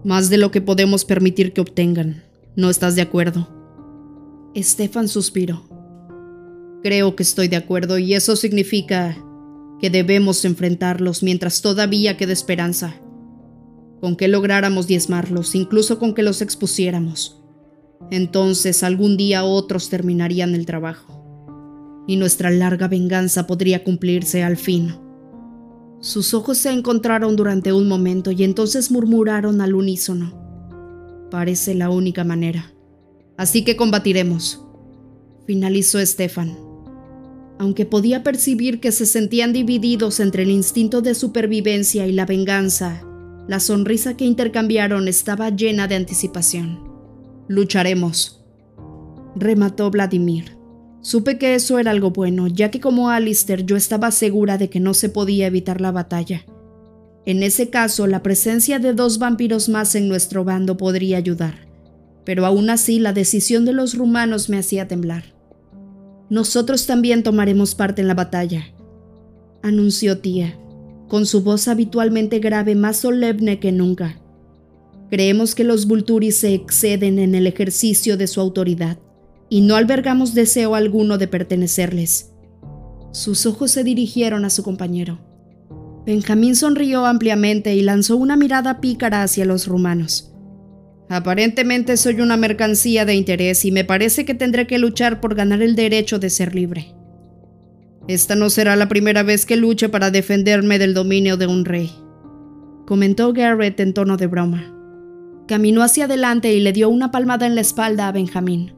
Más 0.03 0.29
de 0.29 0.37
lo 0.37 0.51
que 0.51 0.61
podemos 0.61 1.05
permitir 1.05 1.53
que 1.53 1.61
obtengan. 1.61 2.23
¿No 2.55 2.69
estás 2.69 2.95
de 2.95 3.03
acuerdo? 3.03 3.47
Estefan 4.55 5.07
suspiró. 5.07 5.67
Creo 6.83 7.15
que 7.15 7.23
estoy 7.23 7.47
de 7.47 7.57
acuerdo 7.57 7.99
y 7.99 8.15
eso 8.15 8.35
significa 8.35 9.17
que 9.79 9.89
debemos 9.89 10.45
enfrentarlos 10.45 11.23
mientras 11.23 11.61
todavía 11.61 12.17
quede 12.17 12.33
esperanza. 12.33 12.95
Con 13.99 14.15
que 14.15 14.27
lográramos 14.27 14.87
diezmarlos, 14.87 15.53
incluso 15.53 15.99
con 15.99 16.15
que 16.15 16.23
los 16.23 16.41
expusiéramos. 16.41 17.40
Entonces 18.09 18.83
algún 18.83 19.17
día 19.17 19.43
otros 19.43 19.89
terminarían 19.89 20.55
el 20.55 20.65
trabajo 20.65 21.21
y 22.07 22.17
nuestra 22.17 22.49
larga 22.49 22.87
venganza 22.87 23.47
podría 23.47 23.83
cumplirse 23.83 24.43
al 24.43 24.57
fin. 24.57 24.95
Sus 26.01 26.33
ojos 26.33 26.57
se 26.57 26.71
encontraron 26.71 27.35
durante 27.35 27.71
un 27.71 27.87
momento 27.87 28.31
y 28.31 28.43
entonces 28.43 28.91
murmuraron 28.91 29.61
al 29.61 29.75
unísono. 29.75 30.33
Parece 31.29 31.75
la 31.75 31.89
única 31.89 32.23
manera. 32.23 32.73
Así 33.37 33.63
que 33.63 33.75
combatiremos, 33.75 34.65
finalizó 35.45 35.99
Estefan. 35.99 36.57
Aunque 37.59 37.85
podía 37.85 38.23
percibir 38.23 38.79
que 38.79 38.91
se 38.91 39.05
sentían 39.05 39.53
divididos 39.53 40.19
entre 40.19 40.43
el 40.43 40.49
instinto 40.49 41.01
de 41.01 41.13
supervivencia 41.13 42.07
y 42.07 42.11
la 42.11 42.25
venganza, 42.25 43.03
la 43.47 43.59
sonrisa 43.59 44.17
que 44.17 44.25
intercambiaron 44.25 45.07
estaba 45.07 45.49
llena 45.49 45.87
de 45.87 45.95
anticipación. 45.95 46.90
Lucharemos, 47.51 48.41
remató 49.35 49.91
Vladimir. 49.91 50.57
Supe 51.01 51.37
que 51.37 51.53
eso 51.53 51.79
era 51.79 51.91
algo 51.91 52.11
bueno, 52.11 52.47
ya 52.47 52.71
que 52.71 52.79
como 52.79 53.09
Alistair 53.09 53.65
yo 53.65 53.75
estaba 53.75 54.11
segura 54.11 54.57
de 54.57 54.69
que 54.69 54.79
no 54.79 54.93
se 54.93 55.09
podía 55.09 55.47
evitar 55.47 55.81
la 55.81 55.91
batalla. 55.91 56.45
En 57.25 57.43
ese 57.43 57.69
caso, 57.69 58.07
la 58.07 58.23
presencia 58.23 58.79
de 58.79 58.93
dos 58.93 59.19
vampiros 59.19 59.67
más 59.67 59.95
en 59.95 60.07
nuestro 60.07 60.45
bando 60.45 60.77
podría 60.77 61.17
ayudar, 61.17 61.67
pero 62.23 62.45
aún 62.45 62.69
así 62.69 62.99
la 62.99 63.11
decisión 63.11 63.65
de 63.65 63.73
los 63.73 63.97
rumanos 63.97 64.47
me 64.47 64.57
hacía 64.57 64.87
temblar. 64.87 65.35
Nosotros 66.29 66.85
también 66.85 67.21
tomaremos 67.21 67.75
parte 67.75 68.01
en 68.01 68.07
la 68.07 68.13
batalla, 68.13 68.63
anunció 69.61 70.19
tía. 70.19 70.57
con 71.09 71.25
su 71.25 71.43
voz 71.43 71.67
habitualmente 71.67 72.39
grave 72.39 72.75
más 72.75 72.95
solemne 72.95 73.59
que 73.59 73.73
nunca. 73.73 74.20
Creemos 75.11 75.55
que 75.55 75.65
los 75.65 75.87
Vulturi 75.87 76.31
se 76.31 76.53
exceden 76.53 77.19
en 77.19 77.35
el 77.35 77.45
ejercicio 77.45 78.15
de 78.15 78.27
su 78.27 78.39
autoridad 78.39 78.97
y 79.49 79.59
no 79.59 79.75
albergamos 79.75 80.33
deseo 80.33 80.73
alguno 80.73 81.17
de 81.17 81.27
pertenecerles. 81.27 82.31
Sus 83.11 83.45
ojos 83.45 83.71
se 83.71 83.83
dirigieron 83.83 84.45
a 84.45 84.49
su 84.49 84.63
compañero. 84.63 85.19
Benjamín 86.05 86.55
sonrió 86.55 87.05
ampliamente 87.05 87.75
y 87.75 87.81
lanzó 87.81 88.15
una 88.15 88.37
mirada 88.37 88.79
pícara 88.79 89.21
hacia 89.21 89.43
los 89.43 89.67
rumanos. 89.67 90.31
Aparentemente 91.09 91.97
soy 91.97 92.21
una 92.21 92.37
mercancía 92.37 93.03
de 93.03 93.15
interés 93.15 93.65
y 93.65 93.73
me 93.73 93.83
parece 93.83 94.23
que 94.23 94.33
tendré 94.33 94.65
que 94.65 94.79
luchar 94.79 95.19
por 95.19 95.35
ganar 95.35 95.61
el 95.61 95.75
derecho 95.75 96.19
de 96.19 96.29
ser 96.29 96.55
libre. 96.55 96.95
Esta 98.07 98.35
no 98.35 98.49
será 98.49 98.77
la 98.77 98.87
primera 98.87 99.23
vez 99.23 99.45
que 99.45 99.57
luche 99.57 99.89
para 99.89 100.09
defenderme 100.09 100.79
del 100.79 100.93
dominio 100.93 101.35
de 101.35 101.47
un 101.47 101.65
rey, 101.65 101.91
comentó 102.85 103.33
Garrett 103.33 103.77
en 103.81 103.93
tono 103.93 104.15
de 104.15 104.27
broma. 104.27 104.80
Caminó 105.51 105.83
hacia 105.83 106.05
adelante 106.05 106.53
y 106.53 106.61
le 106.61 106.71
dio 106.71 106.87
una 106.87 107.11
palmada 107.11 107.45
en 107.45 107.55
la 107.55 107.59
espalda 107.59 108.07
a 108.07 108.13
Benjamín. 108.13 108.73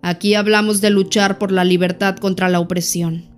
Aquí 0.00 0.34
hablamos 0.34 0.80
de 0.80 0.88
luchar 0.88 1.36
por 1.36 1.52
la 1.52 1.62
libertad 1.62 2.16
contra 2.16 2.48
la 2.48 2.58
opresión. 2.58 3.28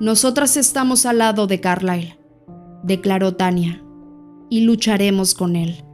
Nosotras 0.00 0.56
estamos 0.56 1.04
al 1.04 1.18
lado 1.18 1.46
de 1.46 1.60
Carlyle, 1.60 2.18
declaró 2.84 3.34
Tania, 3.34 3.84
y 4.48 4.62
lucharemos 4.62 5.34
con 5.34 5.54
él. 5.54 5.84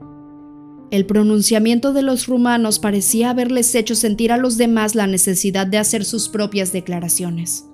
El 0.93 1.07
pronunciamiento 1.07 1.93
de 1.93 2.03
los 2.03 2.29
rumanos 2.29 2.79
parecía 2.79 3.31
haberles 3.31 3.75
hecho 3.75 3.97
sentir 3.97 4.31
a 4.31 4.37
los 4.37 4.59
demás 4.59 4.95
la 4.95 5.09
necesidad 5.09 5.67
de 5.67 5.79
hacer 5.79 6.05
sus 6.05 6.29
propias 6.29 6.73
declaraciones. 6.73 7.67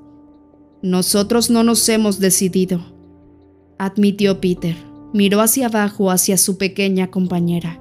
Nosotros 0.81 1.51
no 1.51 1.63
nos 1.63 1.87
hemos 1.91 2.19
decidido, 2.19 2.81
admitió 3.79 4.41
Peter 4.41 4.94
miró 5.15 5.41
hacia 5.41 5.67
abajo 5.67 6.11
hacia 6.11 6.37
su 6.37 6.59
pequeña 6.59 7.11
compañera. 7.11 7.81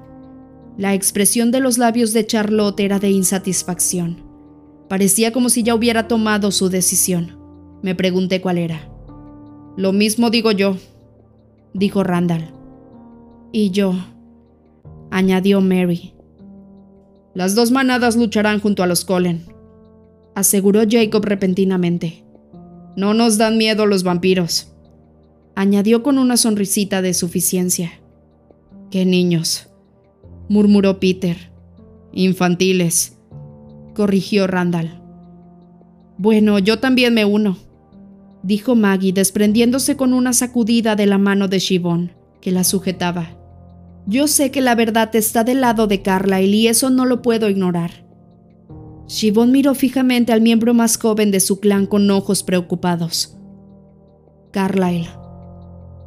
La 0.78 0.94
expresión 0.94 1.50
de 1.50 1.58
los 1.58 1.78
labios 1.78 2.12
de 2.12 2.24
Charlotte 2.24 2.78
era 2.78 3.00
de 3.00 3.10
insatisfacción. 3.10 4.22
Parecía 4.88 5.32
como 5.32 5.48
si 5.48 5.64
ya 5.64 5.74
hubiera 5.74 6.06
tomado 6.06 6.52
su 6.52 6.68
decisión. 6.68 7.36
Me 7.82 7.96
pregunté 7.96 8.40
cuál 8.40 8.58
era. 8.58 8.88
Lo 9.76 9.92
mismo 9.92 10.30
digo 10.30 10.52
yo, 10.52 10.76
dijo 11.74 12.04
Randall. 12.04 12.54
Y 13.50 13.70
yo, 13.70 13.94
añadió 15.10 15.60
Mary. 15.60 16.14
Las 17.34 17.56
dos 17.56 17.72
manadas 17.72 18.14
lucharán 18.14 18.60
junto 18.60 18.84
a 18.84 18.86
los 18.86 19.04
Colen, 19.04 19.44
aseguró 20.36 20.82
Jacob 20.88 21.24
repentinamente. 21.24 22.24
No 22.96 23.12
nos 23.12 23.38
dan 23.38 23.58
miedo 23.58 23.86
los 23.86 24.04
vampiros 24.04 24.73
añadió 25.54 26.02
con 26.02 26.18
una 26.18 26.36
sonrisita 26.36 27.02
de 27.02 27.14
suficiencia. 27.14 27.92
¡Qué 28.90 29.04
niños! 29.04 29.68
murmuró 30.48 31.00
Peter. 31.00 31.50
Infantiles, 32.12 33.18
corrigió 33.94 34.46
Randall. 34.46 35.00
Bueno, 36.16 36.58
yo 36.58 36.78
también 36.78 37.14
me 37.14 37.24
uno, 37.24 37.56
dijo 38.42 38.76
Maggie, 38.76 39.12
desprendiéndose 39.12 39.96
con 39.96 40.12
una 40.12 40.32
sacudida 40.32 40.94
de 40.94 41.06
la 41.06 41.18
mano 41.18 41.48
de 41.48 41.58
Shivon, 41.58 42.12
que 42.40 42.52
la 42.52 42.62
sujetaba. 42.62 43.30
Yo 44.06 44.28
sé 44.28 44.50
que 44.50 44.60
la 44.60 44.74
verdad 44.74 45.14
está 45.16 45.44
del 45.44 45.62
lado 45.62 45.86
de 45.86 46.02
Carlyle 46.02 46.54
y 46.54 46.68
eso 46.68 46.90
no 46.90 47.06
lo 47.06 47.22
puedo 47.22 47.48
ignorar. 47.48 48.06
Shivon 49.08 49.50
miró 49.50 49.74
fijamente 49.74 50.32
al 50.32 50.40
miembro 50.40 50.74
más 50.74 50.98
joven 50.98 51.30
de 51.30 51.40
su 51.40 51.58
clan 51.58 51.86
con 51.86 52.10
ojos 52.10 52.42
preocupados. 52.42 53.36
Carlyle, 54.50 55.08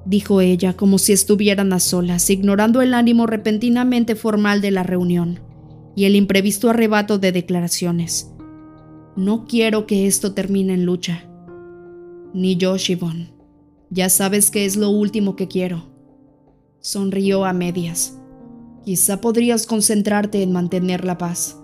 dijo 0.08 0.40
ella 0.40 0.76
como 0.76 0.98
si 0.98 1.12
estuvieran 1.12 1.74
a 1.74 1.80
solas, 1.80 2.30
ignorando 2.30 2.82
el 2.82 2.94
ánimo 2.94 3.28
repentinamente 3.28 4.16
formal 4.16 4.62
de 4.62 4.72
la 4.72 4.84
reunión 4.84 5.40
y 5.96 6.06
el 6.06 6.16
imprevisto 6.16 6.70
arrebato 6.70 7.18
de 7.18 7.32
declaraciones. 7.32 8.32
No 9.16 9.46
quiero 9.46 9.86
que 9.86 10.08
esto 10.08 10.34
termine 10.34 10.76
en 10.76 10.86
lucha. 10.86 11.26
Ni 12.34 12.56
yo, 12.56 12.78
Shivon. 12.78 13.32
Ya 13.90 14.10
sabes 14.10 14.52
que 14.52 14.66
es 14.66 14.78
lo 14.78 14.90
último 14.90 15.36
que 15.36 15.48
quiero. 15.48 15.90
Sonrió 16.80 17.46
a 17.46 17.52
medias. 17.52 18.18
Quizá 18.86 19.20
podrías 19.20 19.66
concentrarte 19.66 20.42
en 20.44 20.52
mantener 20.52 21.04
la 21.04 21.18
paz. 21.18 21.60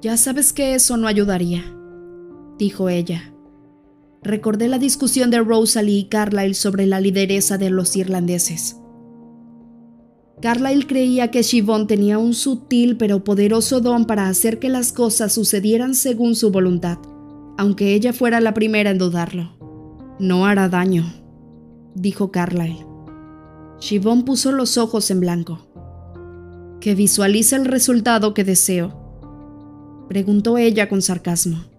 Ya 0.00 0.16
sabes 0.16 0.52
que 0.52 0.74
eso 0.74 0.96
no 0.96 1.08
ayudaría, 1.08 1.64
dijo 2.58 2.88
ella. 2.88 3.31
Recordé 4.22 4.68
la 4.68 4.78
discusión 4.78 5.30
de 5.30 5.40
Rosalie 5.40 5.98
y 5.98 6.04
Carlyle 6.04 6.54
sobre 6.54 6.86
la 6.86 7.00
lideresa 7.00 7.58
de 7.58 7.70
los 7.70 7.96
irlandeses. 7.96 8.76
Carlyle 10.40 10.86
creía 10.86 11.30
que 11.30 11.42
Siobhan 11.42 11.86
tenía 11.86 12.18
un 12.18 12.34
sutil 12.34 12.96
pero 12.96 13.24
poderoso 13.24 13.80
don 13.80 14.06
para 14.06 14.28
hacer 14.28 14.58
que 14.58 14.68
las 14.68 14.92
cosas 14.92 15.32
sucedieran 15.32 15.94
según 15.94 16.36
su 16.36 16.50
voluntad, 16.50 16.98
aunque 17.58 17.94
ella 17.94 18.12
fuera 18.12 18.40
la 18.40 18.54
primera 18.54 18.90
en 18.90 18.98
dudarlo. 18.98 19.56
No 20.18 20.46
hará 20.46 20.68
daño, 20.68 21.12
dijo 21.94 22.30
Carlyle. 22.30 22.86
Siobhan 23.80 24.24
puso 24.24 24.52
los 24.52 24.78
ojos 24.78 25.10
en 25.10 25.20
blanco. 25.20 25.66
¿Que 26.80 26.94
visualice 26.94 27.56
el 27.56 27.64
resultado 27.64 28.34
que 28.34 28.44
deseo? 28.44 29.00
preguntó 30.08 30.58
ella 30.58 30.88
con 30.88 31.02
sarcasmo. 31.02 31.71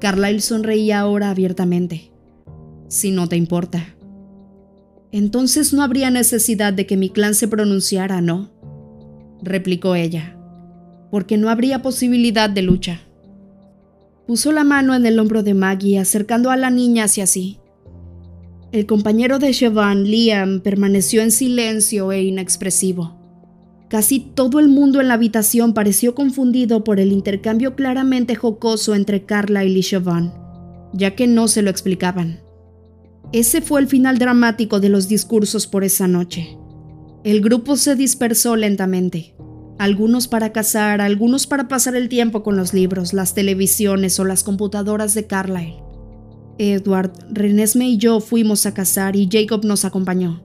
Carlyle 0.00 0.40
sonreía 0.40 1.00
ahora 1.00 1.30
abiertamente. 1.30 2.10
Si 2.88 3.12
no 3.12 3.28
te 3.28 3.36
importa. 3.36 3.94
Entonces 5.12 5.72
no 5.72 5.82
habría 5.82 6.10
necesidad 6.10 6.72
de 6.72 6.86
que 6.86 6.96
mi 6.96 7.10
clan 7.10 7.34
se 7.34 7.46
pronunciara, 7.46 8.20
¿no? 8.20 8.50
replicó 9.42 9.94
ella, 9.94 10.36
porque 11.10 11.36
no 11.36 11.48
habría 11.48 11.82
posibilidad 11.82 12.50
de 12.50 12.62
lucha. 12.62 13.00
Puso 14.26 14.52
la 14.52 14.64
mano 14.64 14.94
en 14.94 15.06
el 15.06 15.18
hombro 15.18 15.42
de 15.42 15.54
Maggie, 15.54 15.98
acercando 15.98 16.50
a 16.50 16.56
la 16.56 16.70
niña 16.70 17.04
hacia 17.04 17.26
sí. 17.26 17.58
El 18.70 18.86
compañero 18.86 19.38
de 19.38 19.52
Siobhan, 19.52 20.04
Liam, 20.04 20.60
permaneció 20.60 21.22
en 21.22 21.32
silencio 21.32 22.12
e 22.12 22.22
inexpresivo. 22.22 23.19
Casi 23.90 24.20
todo 24.20 24.60
el 24.60 24.68
mundo 24.68 25.00
en 25.00 25.08
la 25.08 25.14
habitación 25.14 25.74
pareció 25.74 26.14
confundido 26.14 26.84
por 26.84 27.00
el 27.00 27.10
intercambio 27.10 27.74
claramente 27.74 28.36
jocoso 28.36 28.94
entre 28.94 29.24
Carla 29.24 29.64
y 29.64 29.82
Siobhan, 29.82 30.32
ya 30.92 31.16
que 31.16 31.26
no 31.26 31.48
se 31.48 31.62
lo 31.62 31.70
explicaban. 31.70 32.40
Ese 33.32 33.60
fue 33.60 33.80
el 33.80 33.88
final 33.88 34.18
dramático 34.18 34.78
de 34.78 34.90
los 34.90 35.08
discursos 35.08 35.66
por 35.66 35.82
esa 35.82 36.06
noche. 36.06 36.56
El 37.24 37.40
grupo 37.40 37.76
se 37.76 37.96
dispersó 37.96 38.54
lentamente, 38.54 39.34
algunos 39.80 40.28
para 40.28 40.52
cazar, 40.52 41.00
algunos 41.00 41.48
para 41.48 41.66
pasar 41.66 41.96
el 41.96 42.08
tiempo 42.08 42.44
con 42.44 42.56
los 42.56 42.72
libros, 42.72 43.12
las 43.12 43.34
televisiones 43.34 44.20
o 44.20 44.24
las 44.24 44.44
computadoras 44.44 45.14
de 45.14 45.26
Carlyle. 45.26 45.82
Edward, 46.58 47.12
Renesme 47.32 47.88
y 47.88 47.96
yo 47.96 48.20
fuimos 48.20 48.66
a 48.66 48.74
cazar 48.74 49.16
y 49.16 49.28
Jacob 49.32 49.64
nos 49.64 49.84
acompañó. 49.84 50.44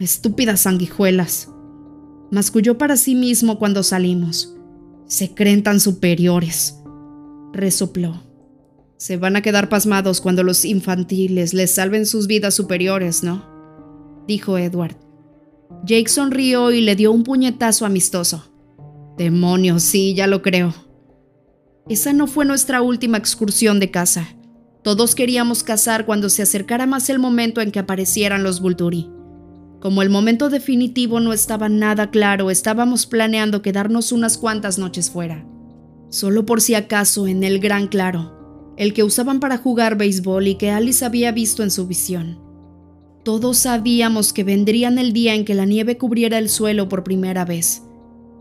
Estúpidas 0.00 0.60
sanguijuelas, 0.60 1.51
masculló 2.32 2.78
para 2.78 2.96
sí 2.96 3.14
mismo 3.14 3.58
cuando 3.58 3.82
salimos. 3.82 4.56
Se 5.06 5.34
creen 5.34 5.62
tan 5.62 5.78
superiores. 5.78 6.78
Resopló. 7.52 8.22
Se 8.96 9.18
van 9.18 9.36
a 9.36 9.42
quedar 9.42 9.68
pasmados 9.68 10.20
cuando 10.20 10.42
los 10.42 10.64
infantiles 10.64 11.52
les 11.52 11.74
salven 11.74 12.06
sus 12.06 12.26
vidas 12.26 12.54
superiores, 12.54 13.22
¿no? 13.22 13.44
dijo 14.26 14.56
Edward. 14.56 14.96
Jake 15.84 16.08
sonrió 16.08 16.70
y 16.70 16.80
le 16.80 16.96
dio 16.96 17.12
un 17.12 17.22
puñetazo 17.22 17.84
amistoso. 17.84 18.50
Demonios, 19.18 19.82
sí, 19.82 20.14
ya 20.14 20.26
lo 20.26 20.40
creo. 20.40 20.72
Esa 21.88 22.12
no 22.14 22.26
fue 22.26 22.44
nuestra 22.44 22.80
última 22.80 23.18
excursión 23.18 23.78
de 23.78 23.90
caza. 23.90 24.28
Todos 24.82 25.14
queríamos 25.14 25.62
cazar 25.62 26.06
cuando 26.06 26.30
se 26.30 26.42
acercara 26.42 26.86
más 26.86 27.10
el 27.10 27.18
momento 27.18 27.60
en 27.60 27.72
que 27.72 27.80
aparecieran 27.80 28.42
los 28.42 28.60
Vulturi. 28.62 29.10
Como 29.82 30.02
el 30.02 30.10
momento 30.10 30.48
definitivo 30.48 31.18
no 31.18 31.32
estaba 31.32 31.68
nada 31.68 32.12
claro, 32.12 32.52
estábamos 32.52 33.04
planeando 33.04 33.62
quedarnos 33.62 34.12
unas 34.12 34.38
cuantas 34.38 34.78
noches 34.78 35.10
fuera. 35.10 35.44
Solo 36.08 36.46
por 36.46 36.60
si 36.60 36.76
acaso 36.76 37.26
en 37.26 37.42
el 37.42 37.58
gran 37.58 37.88
claro, 37.88 38.74
el 38.76 38.94
que 38.94 39.02
usaban 39.02 39.40
para 39.40 39.58
jugar 39.58 39.98
béisbol 39.98 40.46
y 40.46 40.54
que 40.54 40.70
Alice 40.70 41.04
había 41.04 41.32
visto 41.32 41.64
en 41.64 41.72
su 41.72 41.88
visión. 41.88 42.38
Todos 43.24 43.58
sabíamos 43.58 44.32
que 44.32 44.44
vendrían 44.44 45.00
el 45.00 45.12
día 45.12 45.34
en 45.34 45.44
que 45.44 45.54
la 45.54 45.64
nieve 45.64 45.98
cubriera 45.98 46.38
el 46.38 46.48
suelo 46.48 46.88
por 46.88 47.02
primera 47.02 47.44
vez. 47.44 47.82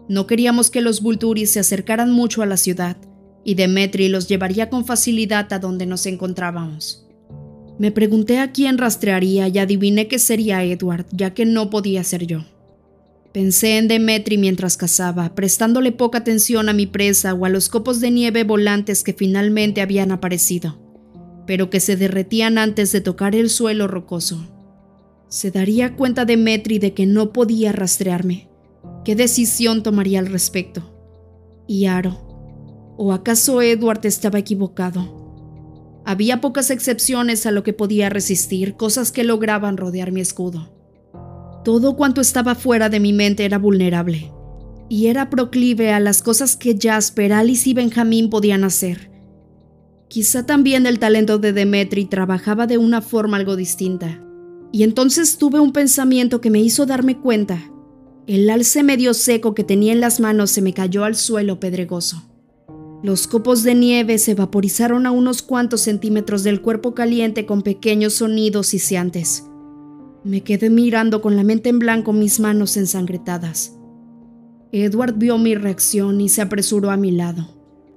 No 0.08 0.28
queríamos 0.28 0.70
que 0.70 0.82
los 0.82 1.02
Vulturis 1.02 1.50
se 1.50 1.60
acercaran 1.60 2.12
mucho 2.12 2.44
a 2.44 2.46
la 2.46 2.58
ciudad, 2.58 2.98
y 3.44 3.56
Demetri 3.56 4.10
los 4.10 4.28
llevaría 4.28 4.70
con 4.70 4.86
facilidad 4.86 5.52
a 5.54 5.58
donde 5.58 5.88
nos 5.88 6.06
encontrábamos. 6.06 7.01
Me 7.82 7.92
pregunté 7.92 8.38
a 8.38 8.52
quién 8.52 8.78
rastrearía 8.78 9.48
y 9.48 9.58
adiviné 9.58 10.08
que 10.08 10.20
sería 10.20 10.64
Edward, 10.64 11.08
ya 11.12 11.34
que 11.34 11.48
no 11.48 11.72
podía 11.72 12.04
ser 12.04 12.28
yo. 12.28 12.46
Pensé 13.34 13.80
en 13.80 13.88
Demetri 13.88 14.38
mientras 14.38 14.78
cazaba, 14.78 15.34
prestándole 15.34 15.92
poca 15.92 16.20
atención 16.20 16.70
a 16.70 16.74
mi 16.74 16.86
presa 16.86 17.34
o 17.34 17.44
a 17.44 17.50
los 17.50 17.70
copos 17.70 18.00
de 18.00 18.12
nieve 18.12 18.44
volantes 18.44 19.02
que 19.02 19.14
finalmente 19.14 19.82
habían 19.82 20.12
aparecido, 20.12 20.78
pero 21.48 21.72
que 21.72 21.80
se 21.80 21.96
derretían 21.96 22.60
antes 22.60 22.92
de 22.92 23.02
tocar 23.02 23.34
el 23.34 23.50
suelo 23.50 23.88
rocoso. 23.88 24.46
Se 25.28 25.50
daría 25.50 25.96
cuenta 25.96 26.26
de 26.26 26.38
Metri 26.38 26.78
de 26.78 26.94
que 26.94 27.08
no 27.08 27.34
podía 27.34 27.72
rastrearme. 27.72 28.48
¿Qué 29.04 29.16
decisión 29.16 29.82
tomaría 29.82 30.20
al 30.20 30.28
respecto? 30.28 30.94
¿Y 31.68 31.88
Aro? 31.88 32.94
¿O 32.96 33.12
acaso 33.12 33.60
Edward 33.64 34.06
estaba 34.06 34.38
equivocado? 34.38 35.21
Había 36.06 36.42
pocas 36.42 36.72
excepciones 36.72 37.46
a 37.46 37.52
lo 37.52 37.64
que 37.64 37.74
podía 37.74 38.10
resistir, 38.10 38.76
cosas 38.76 39.12
que 39.12 39.24
lograban 39.24 39.78
rodear 39.78 40.12
mi 40.12 40.22
escudo. 40.22 40.74
Todo 41.64 41.96
cuanto 41.96 42.22
estaba 42.22 42.56
fuera 42.56 42.90
de 42.90 43.00
mi 43.00 43.14
mente 43.14 43.46
era 43.46 43.60
vulnerable, 43.60 44.32
y 44.90 45.08
era 45.08 45.30
proclive 45.30 45.92
a 45.92 46.00
las 46.00 46.24
cosas 46.24 46.58
que 46.58 46.78
Jasper, 46.80 47.34
Alice 47.34 47.70
y 47.70 47.74
Benjamín 47.74 48.30
podían 48.30 48.64
hacer. 48.64 49.12
Quizá 50.08 50.46
también 50.46 50.88
el 50.88 51.00
talento 51.00 51.38
de 51.38 51.54
Demetri 51.54 52.06
trabajaba 52.06 52.66
de 52.66 52.78
una 52.78 53.02
forma 53.02 53.38
algo 53.38 53.56
distinta, 53.56 54.24
y 54.72 54.84
entonces 54.84 55.38
tuve 55.38 55.60
un 55.60 55.72
pensamiento 55.72 56.42
que 56.42 56.50
me 56.50 56.60
hizo 56.60 56.86
darme 56.86 57.20
cuenta. 57.20 57.72
El 58.26 58.50
alce 58.50 58.84
medio 58.84 59.14
seco 59.14 59.54
que 59.54 59.64
tenía 59.64 59.94
en 59.94 60.02
las 60.02 60.20
manos 60.20 60.50
se 60.52 60.62
me 60.62 60.74
cayó 60.74 61.04
al 61.04 61.16
suelo 61.16 61.60
pedregoso. 61.60 62.31
Los 63.04 63.26
copos 63.26 63.64
de 63.64 63.74
nieve 63.74 64.20
se 64.20 64.36
vaporizaron 64.36 65.08
a 65.08 65.12
unos 65.12 65.42
cuantos 65.42 65.82
centímetros 65.82 66.44
del 66.44 66.62
cuerpo 66.62 66.94
caliente 66.94 67.48
con 67.48 67.64
pequeños 67.64 68.14
sonidos 68.14 68.76
hisciantes. 68.76 69.48
Me 70.24 70.42
quedé 70.42 70.70
mirando 70.70 71.20
con 71.20 71.36
la 71.36 71.44
mente 71.44 71.70
en 71.70 71.80
blanco 71.80 72.14
mis 72.14 72.40
manos 72.40 72.78
ensangretadas. 72.78 73.76
Edward 74.72 75.16
vio 75.18 75.40
mi 75.40 75.56
reacción 75.56 76.22
y 76.22 76.30
se 76.30 76.44
apresuró 76.44 76.92
a 76.92 76.98
mi 76.98 77.10
lado, 77.10 77.48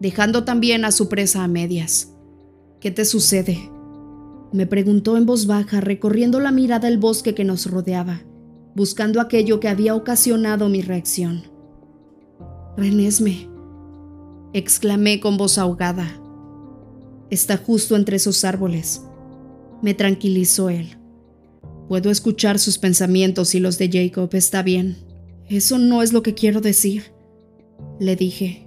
dejando 0.01 0.45
también 0.45 0.87
a 0.87 0.91
su 0.91 1.11
presa 1.11 1.45
a 1.45 1.49
medias. 1.49 2.15
¿Qué 2.81 2.91
te 2.91 3.05
sucede? 3.05 3.71
Me 4.53 4.67
preguntó 4.67 5.19
en 5.19 5.27
voz 5.27 5.47
baja, 5.47 5.83
recorriendo 5.83 6.41
la 6.41 6.51
mirada 6.51 6.89
el 6.89 6.97
bosque 6.97 7.35
que 7.35 7.45
nos 7.45 7.71
rodeaba, 7.71 8.23
buscando 8.75 9.21
aquello 9.21 9.61
que 9.61 9.69
había 9.69 9.95
ocasionado 9.95 10.71
mi 10.71 10.81
reacción. 10.81 11.43
Renesme, 12.77 13.54
exclamé 14.55 15.19
con 15.21 15.37
voz 15.37 15.59
ahogada. 15.59 16.21
Está 17.29 17.57
justo 17.57 17.97
entre 17.97 18.17
esos 18.17 18.45
árboles. 18.45 19.03
Me 19.83 19.95
tranquilizó 19.95 20.71
él. 20.71 20.97
Puedo 21.89 22.11
escuchar 22.11 22.59
sus 22.59 22.79
pensamientos 22.79 23.55
y 23.55 23.61
los 23.61 23.77
de 23.77 23.91
Jacob, 23.93 24.31
está 24.33 24.63
bien. 24.63 24.97
Eso 25.49 25.79
no 25.79 26.03
es 26.03 26.13
lo 26.13 26.23
que 26.23 26.35
quiero 26.35 26.61
decir, 26.61 27.13
le 27.99 28.17
dije. 28.17 28.67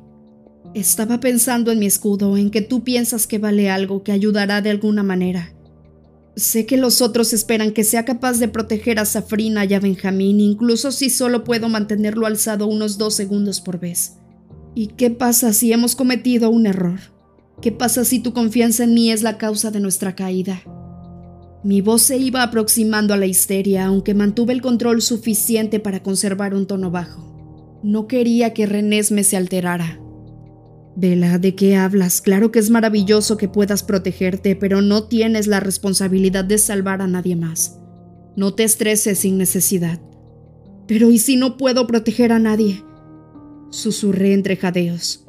Estaba 0.76 1.20
pensando 1.20 1.72
en 1.72 1.80
mi 1.80 1.86
escudo, 1.86 2.38
en 2.38 2.52
que 2.52 2.62
tú 2.62 2.84
piensas 2.84 3.26
que 3.26 3.40
vale 3.40 3.70
algo, 3.70 4.04
que 4.04 4.12
ayudará 4.12 4.62
de 4.62 4.70
alguna 4.70 5.02
manera. 5.02 5.54
Sé 6.36 6.68
que 6.68 6.78
los 6.78 7.02
otros 7.02 7.34
esperan 7.34 7.72
que 7.72 7.84
sea 7.84 8.06
capaz 8.06 8.38
de 8.38 8.48
proteger 8.48 9.00
a 9.00 9.06
Safrina 9.06 9.66
y 9.66 9.74
a 9.74 9.80
Benjamín, 9.80 10.40
incluso 10.40 10.92
si 10.92 11.10
solo 11.10 11.44
puedo 11.44 11.70
mantenerlo 11.70 12.28
alzado 12.28 12.68
unos 12.68 13.00
dos 13.00 13.16
segundos 13.16 13.62
por 13.62 13.80
vez. 13.80 14.18
¿Y 14.78 14.90
qué 14.90 15.10
pasa 15.10 15.54
si 15.54 15.74
hemos 15.74 15.96
cometido 15.96 16.52
un 16.52 16.68
error? 16.68 17.00
¿Qué 17.64 17.72
pasa 17.72 18.06
si 18.06 18.20
tu 18.20 18.32
confianza 18.32 18.84
en 18.84 18.94
mí 18.94 19.10
es 19.10 19.24
la 19.24 19.40
causa 19.40 19.72
de 19.72 19.80
nuestra 19.80 20.16
caída? 20.16 20.62
Mi 21.64 21.82
voz 21.82 22.04
se 22.04 22.18
iba 22.20 22.44
aproximando 22.44 23.16
a 23.16 23.18
la 23.18 23.26
histeria, 23.26 23.88
aunque 23.88 24.14
mantuve 24.14 24.54
el 24.54 24.62
control 24.62 25.02
suficiente 25.02 25.80
para 25.80 26.04
conservar 26.04 26.54
un 26.54 26.68
tono 26.68 26.92
bajo. 26.92 27.80
No 27.82 28.06
quería 28.06 28.54
que 28.54 28.68
Renés 28.68 29.12
me 29.12 29.24
se 29.24 29.36
alterara. 29.36 30.00
Vela, 30.96 31.40
¿de 31.40 31.56
qué 31.56 31.76
hablas? 31.76 32.22
Claro 32.22 32.52
que 32.52 32.60
es 32.60 32.70
maravilloso 32.70 33.36
que 33.36 33.50
puedas 33.50 33.82
protegerte, 33.82 34.56
pero 34.56 34.84
no 34.84 35.06
tienes 35.06 35.48
la 35.48 35.60
responsabilidad 35.60 36.46
de 36.46 36.60
salvar 36.60 37.02
a 37.02 37.08
nadie 37.08 37.36
más. 37.36 37.80
No 38.36 38.54
te 38.54 38.64
estreses 38.64 39.18
sin 39.18 39.40
necesidad. 39.40 40.00
Pero 40.86 41.10
¿y 41.10 41.18
si 41.18 41.36
no 41.36 41.58
puedo 41.58 41.88
proteger 41.88 42.32
a 42.32 42.38
nadie? 42.38 42.84
Susurré 43.70 44.34
entre 44.34 44.56
jadeos. 44.56 45.26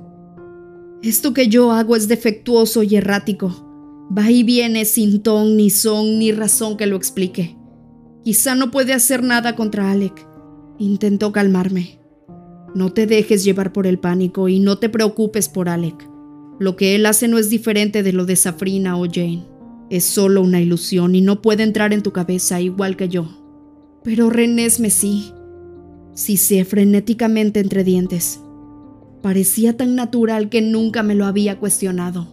Esto 1.03 1.33
que 1.33 1.49
yo 1.49 1.73
hago 1.73 1.97
es 1.97 2.09
defectuoso 2.09 2.83
y 2.83 2.97
errático. 2.97 3.65
Va 4.17 4.31
y 4.31 4.43
viene 4.43 4.85
sin 4.85 5.23
ton, 5.23 5.57
ni 5.57 5.71
son, 5.71 6.19
ni 6.19 6.33
razón 6.33 6.77
que 6.77 6.87
lo 6.87 6.97
explique. 6.97 7.57
Quizá 8.25 8.55
no 8.55 8.71
puede 8.71 8.93
hacer 8.93 9.23
nada 9.23 9.55
contra 9.55 9.91
Alec. 9.91 10.27
Intentó 10.79 11.31
calmarme. 11.31 12.01
No 12.75 12.93
te 12.93 13.07
dejes 13.07 13.45
llevar 13.45 13.73
por 13.73 13.87
el 13.87 13.99
pánico 13.99 14.49
y 14.49 14.61
no 14.61 14.79
te 14.79 14.89
preocupes 14.89 15.49
por 15.49 15.69
Alec. 15.69 16.09
Lo 16.59 16.75
que 16.75 16.95
él 16.97 17.07
hace 17.07 17.29
no 17.29 17.39
es 17.39 17.49
diferente 17.49 18.03
de 18.03 18.13
lo 18.13 18.25
de 18.25 18.37
Safrina 18.37 18.99
o 18.99 19.07
Jane. 19.07 19.47
Es 19.91 20.05
solo 20.05 20.43
una 20.43 20.61
ilusión 20.61 21.15
y 21.15 21.21
no 21.21 21.41
puede 21.41 21.63
entrar 21.63 21.93
en 21.93 22.03
tu 22.03 22.13
cabeza 22.13 22.61
igual 22.61 22.97
que 22.97 23.09
yo. 23.09 23.29
Pero 24.03 24.31
Renés 24.31 24.81
me 24.81 24.91
sí 24.91 25.33
sé 26.19 26.65
frenéticamente 26.65 27.61
entre 27.61 27.85
dientes. 27.85 28.41
Parecía 29.23 29.77
tan 29.77 29.95
natural 29.95 30.49
que 30.49 30.61
nunca 30.61 31.05
me 31.05 31.15
lo 31.15 31.27
había 31.27 31.61
cuestionado. 31.61 32.27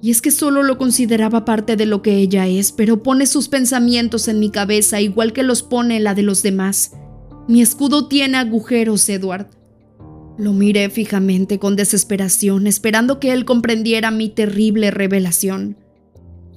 Y 0.00 0.10
es 0.10 0.22
que 0.22 0.30
solo 0.30 0.62
lo 0.62 0.78
consideraba 0.78 1.44
parte 1.44 1.76
de 1.76 1.84
lo 1.84 2.00
que 2.00 2.16
ella 2.16 2.48
es, 2.48 2.72
pero 2.72 3.02
pone 3.02 3.26
sus 3.26 3.48
pensamientos 3.48 4.28
en 4.28 4.40
mi 4.40 4.50
cabeza 4.50 5.02
igual 5.02 5.34
que 5.34 5.42
los 5.42 5.62
pone 5.62 6.00
la 6.00 6.14
de 6.14 6.22
los 6.22 6.42
demás. 6.42 6.92
Mi 7.48 7.60
escudo 7.60 8.08
tiene 8.08 8.38
agujeros, 8.38 9.06
Edward. 9.08 9.50
Lo 10.38 10.54
miré 10.54 10.88
fijamente 10.88 11.58
con 11.58 11.76
desesperación, 11.76 12.66
esperando 12.66 13.20
que 13.20 13.32
él 13.32 13.44
comprendiera 13.44 14.10
mi 14.10 14.30
terrible 14.30 14.90
revelación. 14.90 15.76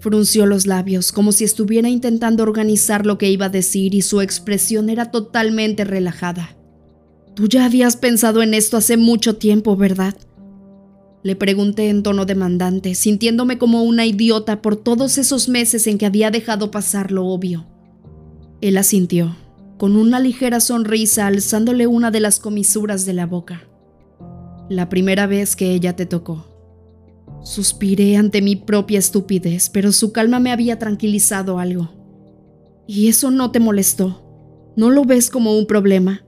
Frunció 0.05 0.45
los 0.45 0.67
labios, 0.67 1.11
como 1.11 1.31
si 1.31 1.45
estuviera 1.45 1.89
intentando 1.89 2.43
organizar 2.43 3.07
lo 3.07 3.17
que 3.17 3.31
iba 3.31 3.47
a 3.47 3.49
decir 3.49 3.95
y 3.95 4.03
su 4.03 4.21
expresión 4.21 4.91
era 4.91 5.09
totalmente 5.09 5.83
relajada. 5.83 6.55
Tú 7.33 7.47
ya 7.47 7.65
habías 7.65 7.97
pensado 7.97 8.43
en 8.43 8.53
esto 8.53 8.77
hace 8.77 8.97
mucho 8.97 9.37
tiempo, 9.37 9.75
¿verdad? 9.75 10.15
Le 11.23 11.35
pregunté 11.35 11.89
en 11.89 12.03
tono 12.03 12.25
demandante, 12.25 12.93
sintiéndome 12.93 13.57
como 13.57 13.81
una 13.81 14.05
idiota 14.05 14.61
por 14.61 14.75
todos 14.75 15.17
esos 15.17 15.49
meses 15.49 15.87
en 15.87 15.97
que 15.97 16.05
había 16.05 16.29
dejado 16.29 16.69
pasar 16.69 17.11
lo 17.11 17.25
obvio. 17.25 17.65
Él 18.61 18.77
asintió, 18.77 19.35
con 19.79 19.95
una 19.95 20.19
ligera 20.19 20.59
sonrisa 20.59 21.25
alzándole 21.25 21.87
una 21.87 22.11
de 22.11 22.19
las 22.19 22.39
comisuras 22.39 23.07
de 23.07 23.13
la 23.13 23.25
boca. 23.25 23.63
La 24.69 24.87
primera 24.87 25.25
vez 25.25 25.55
que 25.55 25.71
ella 25.71 25.95
te 25.95 26.05
tocó. 26.05 26.54
Suspiré 27.45 28.17
ante 28.17 28.41
mi 28.41 28.55
propia 28.55 28.97
estupidez, 28.97 29.69
pero 29.69 29.91
su 29.91 30.11
calma 30.11 30.39
me 30.39 30.51
había 30.51 30.79
tranquilizado 30.79 31.59
algo. 31.59 31.89
¿Y 32.87 33.07
eso 33.07 33.29
no 33.29 33.51
te 33.51 33.59
molestó? 33.59 34.73
¿No 34.75 34.89
lo 34.89 35.05
ves 35.05 35.29
como 35.29 35.55
un 35.55 35.67
problema? 35.67 36.25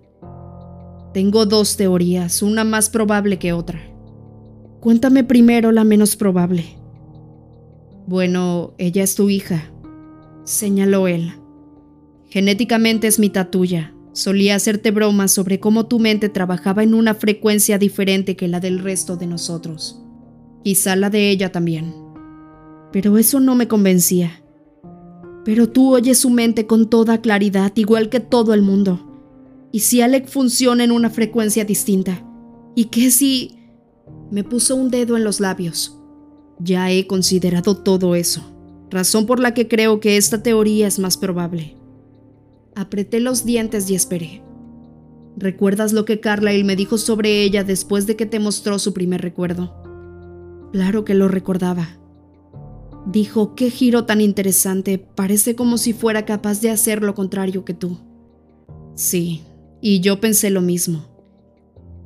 Tengo 1.15 1.47
dos 1.47 1.75
teorías, 1.75 2.43
una 2.43 2.63
más 2.63 2.91
probable 2.91 3.39
que 3.39 3.51
otra. 3.51 3.81
Cuéntame 4.79 5.23
primero 5.23 5.71
la 5.71 5.83
menos 5.83 6.15
probable. 6.15 6.77
Bueno, 8.05 8.75
ella 8.77 9.01
es 9.01 9.15
tu 9.15 9.31
hija, 9.31 9.71
señaló 10.43 11.07
él. 11.07 11.33
Genéticamente 12.29 13.07
es 13.07 13.17
mitad 13.17 13.49
tuya. 13.49 13.91
Solía 14.13 14.53
hacerte 14.53 14.91
bromas 14.91 15.31
sobre 15.31 15.59
cómo 15.59 15.87
tu 15.87 15.97
mente 15.97 16.29
trabajaba 16.29 16.83
en 16.83 16.93
una 16.93 17.15
frecuencia 17.15 17.79
diferente 17.79 18.35
que 18.35 18.47
la 18.47 18.59
del 18.59 18.77
resto 18.77 19.17
de 19.17 19.25
nosotros 19.25 20.03
quizá 20.63 20.95
la 20.95 21.09
de 21.09 21.29
ella 21.29 21.51
también. 21.51 21.93
Pero 22.91 23.17
eso 23.17 23.39
no 23.39 23.55
me 23.55 23.67
convencía. 23.67 24.43
Pero 25.45 25.69
tú 25.69 25.93
oyes 25.93 26.17
su 26.17 26.29
mente 26.29 26.67
con 26.67 26.89
toda 26.89 27.21
claridad, 27.21 27.71
igual 27.75 28.09
que 28.09 28.19
todo 28.19 28.53
el 28.53 28.61
mundo. 28.61 29.07
¿Y 29.71 29.79
si 29.79 30.01
Alec 30.01 30.27
funciona 30.27 30.83
en 30.83 30.91
una 30.91 31.09
frecuencia 31.09 31.65
distinta? 31.65 32.23
¿Y 32.75 32.85
qué 32.85 33.11
si... 33.11 33.53
Me 34.29 34.43
puso 34.43 34.75
un 34.75 34.89
dedo 34.89 35.15
en 35.15 35.23
los 35.23 35.39
labios. 35.39 35.97
Ya 36.59 36.91
he 36.91 37.07
considerado 37.07 37.77
todo 37.77 38.15
eso, 38.15 38.41
razón 38.89 39.25
por 39.25 39.39
la 39.39 39.53
que 39.53 39.67
creo 39.67 39.99
que 39.99 40.17
esta 40.17 40.43
teoría 40.43 40.87
es 40.87 40.99
más 40.99 41.15
probable. 41.15 41.77
Apreté 42.75 43.19
los 43.19 43.45
dientes 43.45 43.89
y 43.89 43.95
esperé. 43.95 44.41
¿Recuerdas 45.37 45.93
lo 45.93 46.03
que 46.03 46.19
Carlyle 46.19 46.63
me 46.63 46.75
dijo 46.75 46.97
sobre 46.97 47.43
ella 47.43 47.63
después 47.63 48.07
de 48.07 48.15
que 48.15 48.25
te 48.25 48.39
mostró 48.39 48.79
su 48.79 48.93
primer 48.93 49.21
recuerdo? 49.21 49.86
Claro 50.77 51.03
que 51.05 51.15
lo 51.15 51.27
recordaba. 51.27 51.97
Dijo, 53.07 53.55
qué 53.55 53.71
giro 53.71 54.05
tan 54.05 54.21
interesante, 54.21 54.99
parece 54.99 55.55
como 55.55 55.79
si 55.79 55.91
fuera 55.91 56.23
capaz 56.23 56.61
de 56.61 56.69
hacer 56.69 57.01
lo 57.01 57.15
contrario 57.15 57.65
que 57.65 57.73
tú. 57.73 57.97
Sí, 58.93 59.41
y 59.81 60.01
yo 60.01 60.19
pensé 60.21 60.51
lo 60.51 60.61
mismo. 60.61 61.07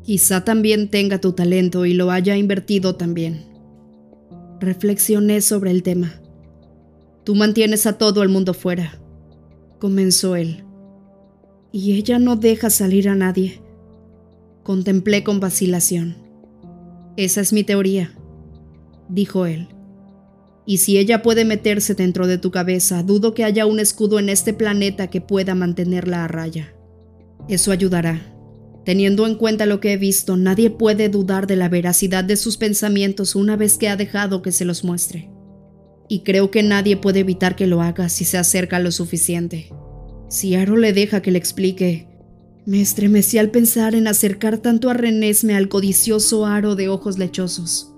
Quizá 0.03 0.45
también 0.45 0.89
tenga 0.89 1.19
tu 1.19 1.33
talento 1.33 1.85
y 1.85 1.93
lo 1.93 2.11
haya 2.11 2.37
invertido 2.37 2.95
también. 2.95 3.43
Reflexioné 4.61 5.41
sobre 5.41 5.71
el 5.71 5.83
tema. 5.83 6.21
Tú 7.25 7.35
mantienes 7.35 7.85
a 7.85 7.97
todo 7.97 8.23
el 8.23 8.29
mundo 8.29 8.53
fuera, 8.53 9.01
comenzó 9.79 10.37
él. 10.37 10.63
Y 11.73 11.97
ella 11.97 12.19
no 12.19 12.37
deja 12.37 12.69
salir 12.69 13.09
a 13.09 13.15
nadie. 13.15 13.61
Contemplé 14.63 15.25
con 15.25 15.41
vacilación. 15.41 16.15
Esa 17.17 17.41
es 17.41 17.51
mi 17.51 17.65
teoría 17.65 18.15
dijo 19.11 19.45
él. 19.45 19.67
Y 20.65 20.77
si 20.77 20.97
ella 20.97 21.21
puede 21.21 21.43
meterse 21.43 21.95
dentro 21.95 22.27
de 22.27 22.37
tu 22.37 22.51
cabeza, 22.51 23.03
dudo 23.03 23.33
que 23.33 23.43
haya 23.43 23.65
un 23.65 23.79
escudo 23.79 24.19
en 24.19 24.29
este 24.29 24.53
planeta 24.53 25.07
que 25.07 25.21
pueda 25.21 25.55
mantenerla 25.55 26.23
a 26.23 26.27
raya. 26.27 26.73
Eso 27.47 27.71
ayudará. 27.71 28.21
Teniendo 28.85 29.27
en 29.27 29.35
cuenta 29.35 29.65
lo 29.65 29.79
que 29.79 29.93
he 29.93 29.97
visto, 29.97 30.37
nadie 30.37 30.69
puede 30.69 31.09
dudar 31.09 31.45
de 31.45 31.55
la 31.55 31.69
veracidad 31.69 32.23
de 32.23 32.35
sus 32.35 32.57
pensamientos 32.57 33.35
una 33.35 33.55
vez 33.55 33.77
que 33.77 33.89
ha 33.89 33.95
dejado 33.95 34.41
que 34.41 34.51
se 34.51 34.65
los 34.65 34.83
muestre. 34.83 35.29
Y 36.07 36.21
creo 36.21 36.51
que 36.51 36.63
nadie 36.63 36.97
puede 36.97 37.19
evitar 37.19 37.55
que 37.55 37.67
lo 37.67 37.81
haga 37.81 38.09
si 38.09 38.25
se 38.25 38.37
acerca 38.37 38.79
lo 38.79 38.91
suficiente. 38.91 39.71
Si 40.29 40.55
Aro 40.55 40.77
le 40.77 40.93
deja 40.93 41.21
que 41.21 41.31
le 41.31 41.37
explique, 41.37 42.07
me 42.65 42.81
estremecí 42.81 43.37
al 43.37 43.49
pensar 43.49 43.95
en 43.95 44.07
acercar 44.07 44.59
tanto 44.59 44.89
a 44.89 44.93
Renesme 44.93 45.55
al 45.55 45.67
codicioso 45.67 46.45
aro 46.45 46.75
de 46.75 46.89
ojos 46.89 47.17
lechosos. 47.17 47.93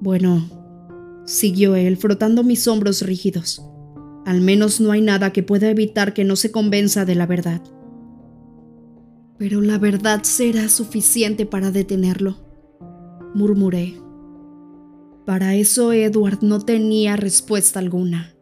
Bueno, 0.00 0.57
siguió 1.28 1.76
él, 1.76 1.96
frotando 1.96 2.42
mis 2.42 2.66
hombros 2.66 3.02
rígidos. 3.02 3.62
Al 4.24 4.40
menos 4.40 4.80
no 4.80 4.90
hay 4.92 5.00
nada 5.00 5.32
que 5.32 5.42
pueda 5.42 5.70
evitar 5.70 6.14
que 6.14 6.24
no 6.24 6.36
se 6.36 6.50
convenza 6.50 7.04
de 7.04 7.14
la 7.14 7.26
verdad. 7.26 7.62
Pero 9.38 9.60
la 9.60 9.78
verdad 9.78 10.22
será 10.22 10.68
suficiente 10.68 11.46
para 11.46 11.70
detenerlo, 11.70 12.38
murmuré. 13.34 13.94
Para 15.26 15.54
eso 15.54 15.92
Edward 15.92 16.38
no 16.42 16.60
tenía 16.60 17.16
respuesta 17.16 17.78
alguna. 17.78 18.34